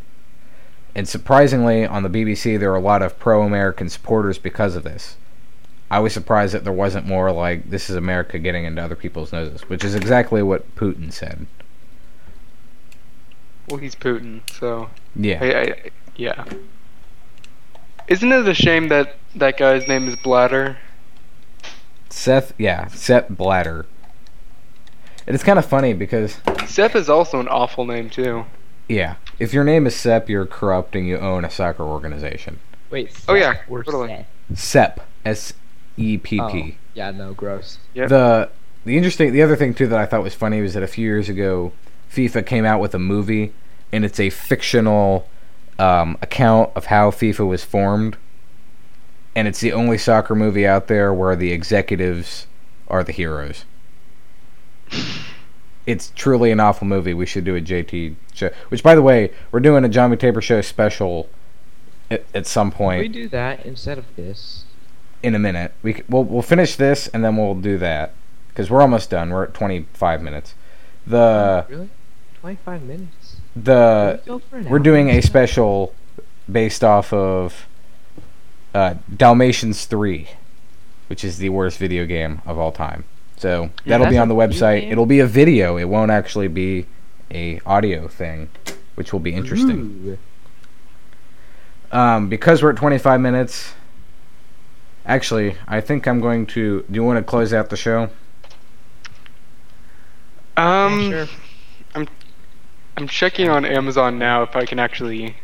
And 0.96 1.08
surprisingly, 1.08 1.86
on 1.86 2.04
the 2.04 2.10
BBC, 2.10 2.58
there 2.58 2.72
are 2.72 2.76
a 2.78 2.82
lot 2.82 3.02
of 3.02 3.20
pro-American 3.20 3.90
supporters 3.90 4.38
because 4.40 4.76
of 4.76 4.84
this. 4.84 5.18
I 5.92 6.00
was 6.00 6.14
surprised 6.14 6.54
that 6.54 6.64
there 6.64 6.74
wasn't 6.74 7.06
more 7.08 7.32
like 7.32 7.70
this 7.70 7.90
is 7.90 7.96
America 7.96 8.38
getting 8.40 8.64
into 8.66 8.82
other 8.82 8.96
people's 8.96 9.32
noses, 9.32 9.62
which 9.70 9.84
is 9.84 9.96
exactly 9.96 10.42
what 10.44 10.76
Putin 10.76 11.12
said. 11.12 11.46
Well, 13.70 13.78
he's 13.78 13.96
Putin, 13.96 14.42
so. 14.52 14.90
Yeah. 15.16 15.40
I, 15.42 15.46
I, 15.62 15.90
yeah. 16.16 16.46
Isn't 18.08 18.32
it 18.32 18.48
a 18.48 18.54
shame 18.54 18.88
that 18.90 19.16
that 19.36 19.58
guy's 19.58 19.88
name 19.88 20.08
is 20.08 20.16
Blatter? 20.16 20.78
Seth, 22.10 22.54
yeah, 22.58 22.88
Seth 22.88 23.30
Blatter. 23.30 23.86
And 25.28 25.36
it's 25.36 25.44
kind 25.44 25.60
of 25.60 25.66
funny 25.66 25.94
because 25.94 26.40
Seth 26.66 26.96
is 26.96 27.08
also 27.10 27.40
an 27.40 27.48
awful 27.48 27.86
name 27.86 28.10
too. 28.10 28.46
Yeah. 28.88 29.16
If 29.38 29.54
your 29.54 29.64
name 29.64 29.86
is 29.86 29.96
Sepp, 29.96 30.28
you're 30.28 30.48
corrupt 30.48 30.96
and 30.96 31.08
you 31.08 31.18
own 31.20 31.46
a 31.46 31.52
soccer 31.52 31.84
organization. 31.84 32.60
Wait. 32.90 33.12
Oh, 33.28 33.36
yeah, 33.36 33.54
Seth 33.54 33.70
or 33.70 33.84
totally. 33.84 34.26
Seth? 34.54 34.60
Sepp. 34.60 35.08
S 35.24 35.54
E 35.98 36.18
P 36.18 36.40
Oh, 36.40 36.50
P. 36.50 36.78
yeah, 36.96 37.12
no, 37.12 37.34
gross. 37.34 37.78
Yep. 37.94 38.10
The 38.10 38.50
the 38.86 38.98
interesting 38.98 39.32
the 39.34 39.42
other 39.44 39.56
thing 39.56 39.74
too 39.76 39.86
that 39.88 40.00
I 40.00 40.06
thought 40.08 40.24
was 40.24 40.34
funny 40.34 40.62
was 40.62 40.74
that 40.74 40.82
a 40.82 40.88
few 40.88 41.06
years 41.06 41.30
ago 41.30 41.74
FIFA 42.12 42.46
came 42.46 42.66
out 42.66 42.80
with 42.80 42.94
a 42.96 43.00
movie 43.00 43.54
and 43.92 44.04
it's 44.06 44.20
a 44.20 44.30
fictional 44.30 45.28
um, 45.78 46.18
account 46.22 46.72
of 46.76 46.86
how 46.86 47.12
FIFA 47.12 47.48
was 47.48 47.64
formed. 47.64 48.18
And 49.36 49.48
it's 49.48 49.60
the 49.62 49.72
only 49.74 49.98
soccer 49.98 50.36
movie 50.36 50.68
out 50.68 50.88
there 50.88 51.14
where 51.14 51.36
the 51.36 51.52
executives 51.52 52.48
are 52.88 53.04
the 53.04 53.12
heroes. 53.12 53.66
It's 55.86 56.12
truly 56.16 56.52
an 56.52 56.60
awful 56.60 56.86
movie. 56.86 57.16
We 57.16 57.26
should 57.26 57.46
do 57.46 57.56
a 57.56 57.62
JT 57.62 58.14
show. 58.36 58.52
Which, 58.68 58.84
by 58.84 58.94
the 58.94 59.02
way, 59.02 59.32
we're 59.52 59.60
doing 59.60 59.84
a 59.84 59.90
Jommy 59.90 60.20
Taber 60.20 60.40
show 60.40 60.62
special 60.62 61.28
at, 62.12 62.26
at 62.36 62.46
some 62.46 62.72
Can 62.72 62.78
we 63.00 63.08
do 63.08 63.28
that 63.30 63.66
instead 63.66 63.98
of 63.98 64.06
this? 64.16 64.66
in 65.24 65.34
a 65.34 65.40
minute. 65.40 65.74
We 65.82 65.96
c- 65.96 66.04
we'll 66.08 66.26
we'll 66.26 66.44
finish 66.44 66.76
this 66.76 67.08
and 67.08 67.26
then 67.26 67.38
we'll 67.38 67.56
do 67.56 67.80
that 67.80 68.14
because 68.50 68.70
we're 68.70 68.82
almost 68.84 69.10
done. 69.10 69.32
We're 69.32 69.46
at 69.46 69.56
25 69.56 70.22
minutes. 70.22 70.54
The 71.08 71.66
really? 71.68 71.90
Twenty-five 72.42 72.84
minutes. 72.84 73.38
the 73.56 74.22
we 74.26 74.28
go 74.32 74.40
for 74.40 74.58
an 74.58 74.70
we're 74.70 74.80
doing 74.80 75.10
a 75.10 75.22
special 75.22 75.94
based 76.52 76.84
off 76.84 77.12
of 77.14 77.68
uh, 78.74 78.96
Dalmatians 79.16 79.86
3, 79.86 80.30
which 81.08 81.24
is 81.24 81.38
the 81.38 81.50
worst 81.50 81.78
video 81.78 82.06
game 82.06 82.42
of 82.46 82.58
all 82.58 82.72
time. 82.72 83.04
So 83.38 83.70
that'll 83.86 84.08
be 84.08 84.18
on 84.18 84.28
the 84.28 84.36
website. 84.36 84.82
game? 84.82 84.92
It'll 84.92 85.06
be 85.06 85.20
a 85.20 85.28
video. 85.28 85.78
It 85.78 85.86
won't 85.86 86.12
actually 86.12 86.48
be 86.48 86.86
a 87.32 87.60
audio 87.66 88.08
thing, 88.08 88.50
which 88.96 89.14
will 89.14 89.20
be 89.20 89.34
interesting. 89.34 90.18
Ooh. 91.92 91.98
Um, 91.98 92.30
because 92.30 92.62
we're 92.62 92.72
at 92.72 92.78
25 92.78 93.20
minutes. 93.22 93.74
Actually, 95.06 95.56
I 95.68 95.82
think 95.82 96.08
I'm 96.08 96.20
going 96.20 96.46
to. 96.48 96.82
Do 96.84 96.94
you 96.94 97.04
want 97.04 97.18
to 97.18 97.24
close 97.24 97.54
out 97.54 97.70
the 97.70 97.78
show? 97.78 98.10
Um, 100.58 101.12
Yeah, 101.12 101.26
sure. 101.26 101.36
I'm 101.96 102.08
I'm 103.00 103.08
checking 103.08 103.48
on 103.48 103.64
Amazon 103.64 104.20
now 104.20 104.44
if 104.44 104.58
I 104.58 104.66
can 104.66 104.78
actually 104.78 105.38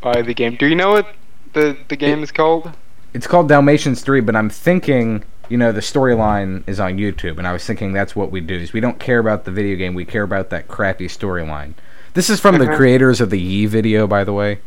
buy 0.00 0.22
the 0.22 0.32
game. 0.32 0.54
Do 0.54 0.66
you 0.66 0.76
know 0.76 0.92
what 0.92 1.12
the 1.54 1.76
the 1.88 1.96
game 1.96 2.22
is 2.22 2.30
called? 2.30 2.70
It's 3.12 3.26
called 3.26 3.48
Dalmatians 3.48 4.02
3, 4.02 4.20
but 4.20 4.36
I'm 4.36 4.48
thinking, 4.48 5.24
you 5.48 5.56
know, 5.56 5.72
the 5.72 5.80
storyline 5.80 6.62
is 6.68 6.78
on 6.78 6.98
YouTube, 6.98 7.38
and 7.38 7.48
I 7.48 7.52
was 7.52 7.64
thinking 7.64 7.92
that's 7.92 8.14
what 8.14 8.30
we 8.30 8.40
do. 8.40 8.54
Is 8.54 8.72
we 8.72 8.78
don't 8.78 9.00
care 9.00 9.18
about 9.18 9.44
the 9.44 9.50
video 9.50 9.74
game, 9.74 9.94
we 9.94 10.04
care 10.04 10.22
about 10.22 10.50
that 10.50 10.68
crappy 10.68 11.08
storyline. 11.08 11.74
This 12.14 12.30
is 12.30 12.38
from 12.38 12.58
the 12.58 12.64
Uh-huh. 12.66 12.76
creators 12.76 13.20
of 13.20 13.30
the 13.30 13.40
Yi 13.40 13.66
video, 13.66 14.06
by 14.06 14.22
the 14.22 14.32
way. 14.32 14.60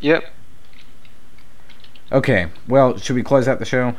Yep. 0.00 0.22
Okay, 2.12 2.48
well, 2.68 2.98
should 2.98 3.16
we 3.16 3.22
close 3.22 3.48
out 3.48 3.58
the 3.58 3.64
show? 3.64 3.94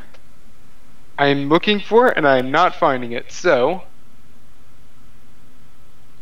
I'm 1.17 1.49
looking 1.49 1.79
for 1.79 2.09
it 2.09 2.13
and 2.15 2.27
I'm 2.27 2.51
not 2.51 2.75
finding 2.75 3.11
it. 3.11 3.31
So, 3.31 3.83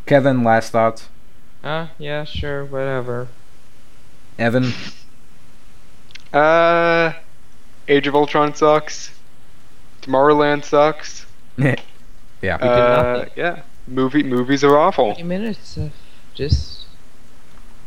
Kevin, 0.06 0.44
last 0.44 0.72
thoughts? 0.72 1.10
Uh, 1.64 1.88
yeah, 1.98 2.24
sure, 2.24 2.64
whatever. 2.64 3.28
Evan? 4.38 4.74
uh, 6.34 7.14
Age 7.88 8.08
of 8.08 8.16
Ultron 8.16 8.54
sucks. 8.54 9.12
Tomorrowland 10.02 10.64
sucks. 10.64 11.26
yeah. 11.58 12.56
Uh, 12.58 13.26
yeah. 13.36 13.62
Movie 13.88 14.24
movies 14.24 14.64
are 14.64 14.78
awful. 14.78 15.14
20 15.14 15.24
minutes 15.24 15.78
of 15.78 15.92
just 16.34 16.86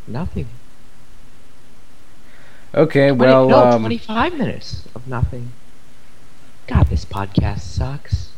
nothing. 0.06 0.48
Okay, 2.74 3.08
20 3.08 3.20
well, 3.20 3.48
no, 3.48 3.64
um, 3.64 3.82
25 3.82 4.38
minutes 4.38 4.84
of 4.94 5.06
nothing. 5.06 5.52
God, 6.66 6.88
this 6.88 7.04
podcast 7.04 7.60
sucks. 7.60 8.30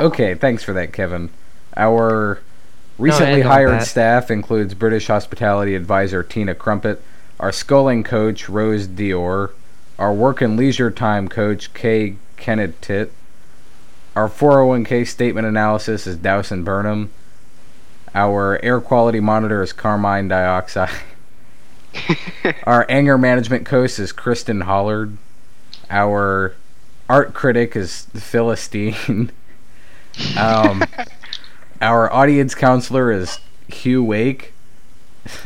Okay, 0.00 0.34
thanks 0.34 0.62
for 0.62 0.72
that, 0.72 0.92
Kevin. 0.92 1.30
Our 1.76 2.40
recently 2.98 3.42
on 3.42 3.48
hired 3.48 3.82
staff 3.82 4.30
includes 4.30 4.74
British 4.74 5.08
hospitality 5.08 5.74
advisor 5.74 6.22
Tina 6.22 6.54
Crumpet, 6.54 7.02
our 7.38 7.52
sculling 7.52 8.02
coach 8.02 8.48
Rose 8.48 8.88
Dior, 8.88 9.52
our 9.98 10.12
work 10.12 10.40
and 10.40 10.56
leisure 10.56 10.90
time 10.90 11.28
coach 11.28 11.72
Kay 11.74 12.16
Kenneth 12.36 12.80
Tit, 12.80 13.12
our 14.14 14.28
401k 14.28 15.06
statement 15.06 15.46
analysis 15.46 16.06
is 16.06 16.16
Dowson 16.16 16.64
Burnham, 16.64 17.10
our 18.14 18.58
air 18.62 18.80
quality 18.80 19.20
monitor 19.20 19.62
is 19.62 19.74
Carmine 19.74 20.28
Dioxide, 20.28 21.02
our 22.64 22.86
anger 22.88 23.18
management 23.18 23.66
coach 23.66 23.98
is 23.98 24.12
Kristen 24.12 24.62
Hollard, 24.62 25.18
our 25.90 26.54
art 27.08 27.34
critic 27.34 27.76
is 27.76 28.06
Philistine. 28.14 29.30
Um, 30.38 30.82
our 31.80 32.12
audience 32.12 32.54
counselor 32.54 33.10
is 33.12 33.38
Hugh 33.68 34.02
Wake. 34.02 34.52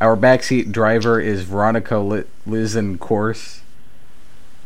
our 0.00 0.16
backseat 0.16 0.72
driver 0.72 1.20
is 1.20 1.42
Veronica 1.42 1.98
Li- 1.98 2.24
Lizen 2.46 2.98
Course. 2.98 3.62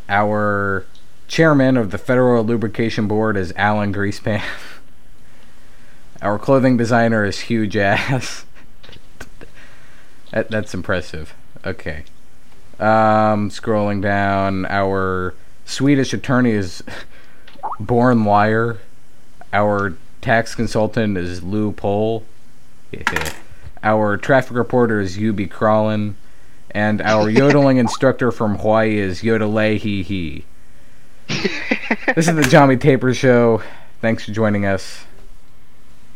Our 0.08 0.86
chairman 1.28 1.76
of 1.76 1.90
the 1.90 1.98
Federal 1.98 2.44
Lubrication 2.44 3.08
Board 3.08 3.36
is 3.36 3.52
Alan 3.56 3.92
Greaspan. 3.92 4.42
Our 6.22 6.38
clothing 6.38 6.76
designer 6.76 7.24
is 7.24 7.40
Hugh 7.40 7.66
Jazz. 7.66 8.46
that, 10.30 10.50
that's 10.50 10.72
impressive. 10.72 11.34
Okay. 11.66 12.04
Um, 12.78 13.50
scrolling 13.50 14.00
down, 14.00 14.64
our 14.66 15.34
Swedish 15.64 16.14
attorney 16.14 16.52
is 16.52 16.82
Born 17.78 18.24
Liar. 18.24 18.78
Our 19.52 19.96
tax 20.24 20.54
consultant 20.54 21.18
is 21.18 21.42
Lou 21.42 21.70
Pole. 21.70 22.24
Our 23.82 24.16
traffic 24.16 24.56
reporter 24.56 24.98
is 24.98 25.18
UB 25.18 25.50
Crawlin. 25.50 26.16
And 26.70 27.02
our 27.02 27.28
yodeling 27.40 27.76
instructor 27.76 28.32
from 28.32 28.56
Hawaii 28.56 28.98
is 28.98 29.20
Yodelay 29.20 29.76
Hee 29.76 30.02
Hee. 30.02 30.44
This 32.14 32.26
is 32.26 32.34
the 32.34 32.42
Johnny 32.42 32.76
Taper 32.76 33.12
Show. 33.12 33.62
Thanks 34.00 34.24
for 34.24 34.32
joining 34.32 34.64
us. 34.64 35.04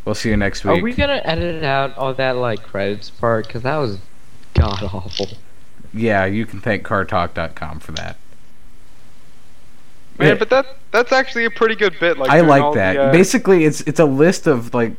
We'll 0.05 0.15
see 0.15 0.31
you 0.31 0.37
next 0.39 0.65
week. 0.65 0.81
Are 0.81 0.83
we 0.83 0.95
gonna 0.95 1.21
edit 1.23 1.63
out 1.63 1.97
all 1.99 2.15
that, 2.15 2.37
like, 2.37 2.63
credits 2.63 3.11
part? 3.11 3.47
Because 3.47 3.63
that 3.63 3.77
was 3.77 3.99
god 4.55 4.83
awful. 4.83 5.29
yeah, 5.93 6.25
you 6.25 6.47
can 6.47 6.61
thank 6.61 6.83
cartalk.com 6.83 7.81
for 7.81 7.93
that. 7.93 8.17
Man, 10.19 10.37
but 10.39 10.51
that 10.51 10.67
that's 10.91 11.13
actually 11.13 11.45
a 11.45 11.51
pretty 11.51 11.77
good 11.77 11.95
bit. 12.01 12.19
Like 12.19 12.31
I 12.31 12.41
like 12.41 12.75
that. 12.75 12.95
The, 12.95 13.03
uh, 13.05 13.13
Basically, 13.13 13.65
it's 13.65 13.83
it's 13.83 14.01
a 14.01 14.05
list 14.05 14.47
of 14.49 14.75
like 14.75 14.95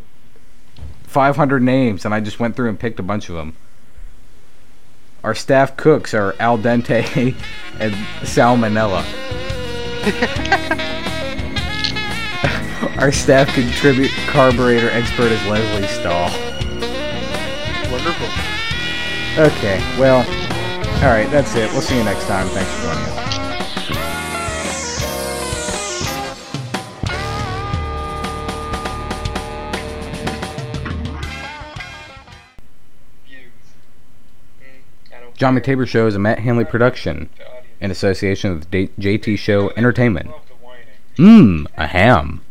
500 1.04 1.62
names, 1.62 2.06
and 2.06 2.14
I 2.14 2.22
just 2.22 2.40
went 2.40 2.56
through 2.56 2.70
and 2.70 2.80
picked 2.80 3.00
a 3.00 3.04
bunch 3.04 3.28
of 3.30 3.36
them. 3.36 3.56
Our 5.24 5.36
staff 5.36 5.76
cooks 5.76 6.14
are 6.14 6.36
al 6.40 6.58
dente 6.58 7.36
and 7.80 7.94
salmonella. 8.22 9.04
Our 13.00 13.12
staff 13.12 13.54
contribute 13.54 14.12
carburetor 14.28 14.90
expert 14.90 15.32
is 15.32 15.46
Leslie 15.46 15.88
Stahl. 15.88 16.30
wonderful. 17.92 18.28
Okay, 19.38 19.80
well, 19.98 20.20
all 21.04 21.10
right, 21.10 21.30
that's 21.32 21.56
it. 21.56 21.72
We'll 21.72 21.82
see 21.82 21.98
you 21.98 22.04
next 22.04 22.26
time. 22.26 22.48
Thanks 22.48 22.74
for 22.74 22.84
joining 22.84 23.04
us. 23.06 23.29
John 35.40 35.56
McTaber 35.58 35.88
Show 35.88 36.06
is 36.06 36.16
a 36.16 36.20
Matt 36.20 36.40
Hanley 36.40 36.66
production 36.66 37.30
in 37.80 37.92
association 37.92 38.56
with 38.56 38.70
JT 38.70 39.40
Show 39.40 39.72
Entertainment. 39.78 40.32
Mmm, 41.16 41.66
a 41.78 41.88
ham. 41.88 42.42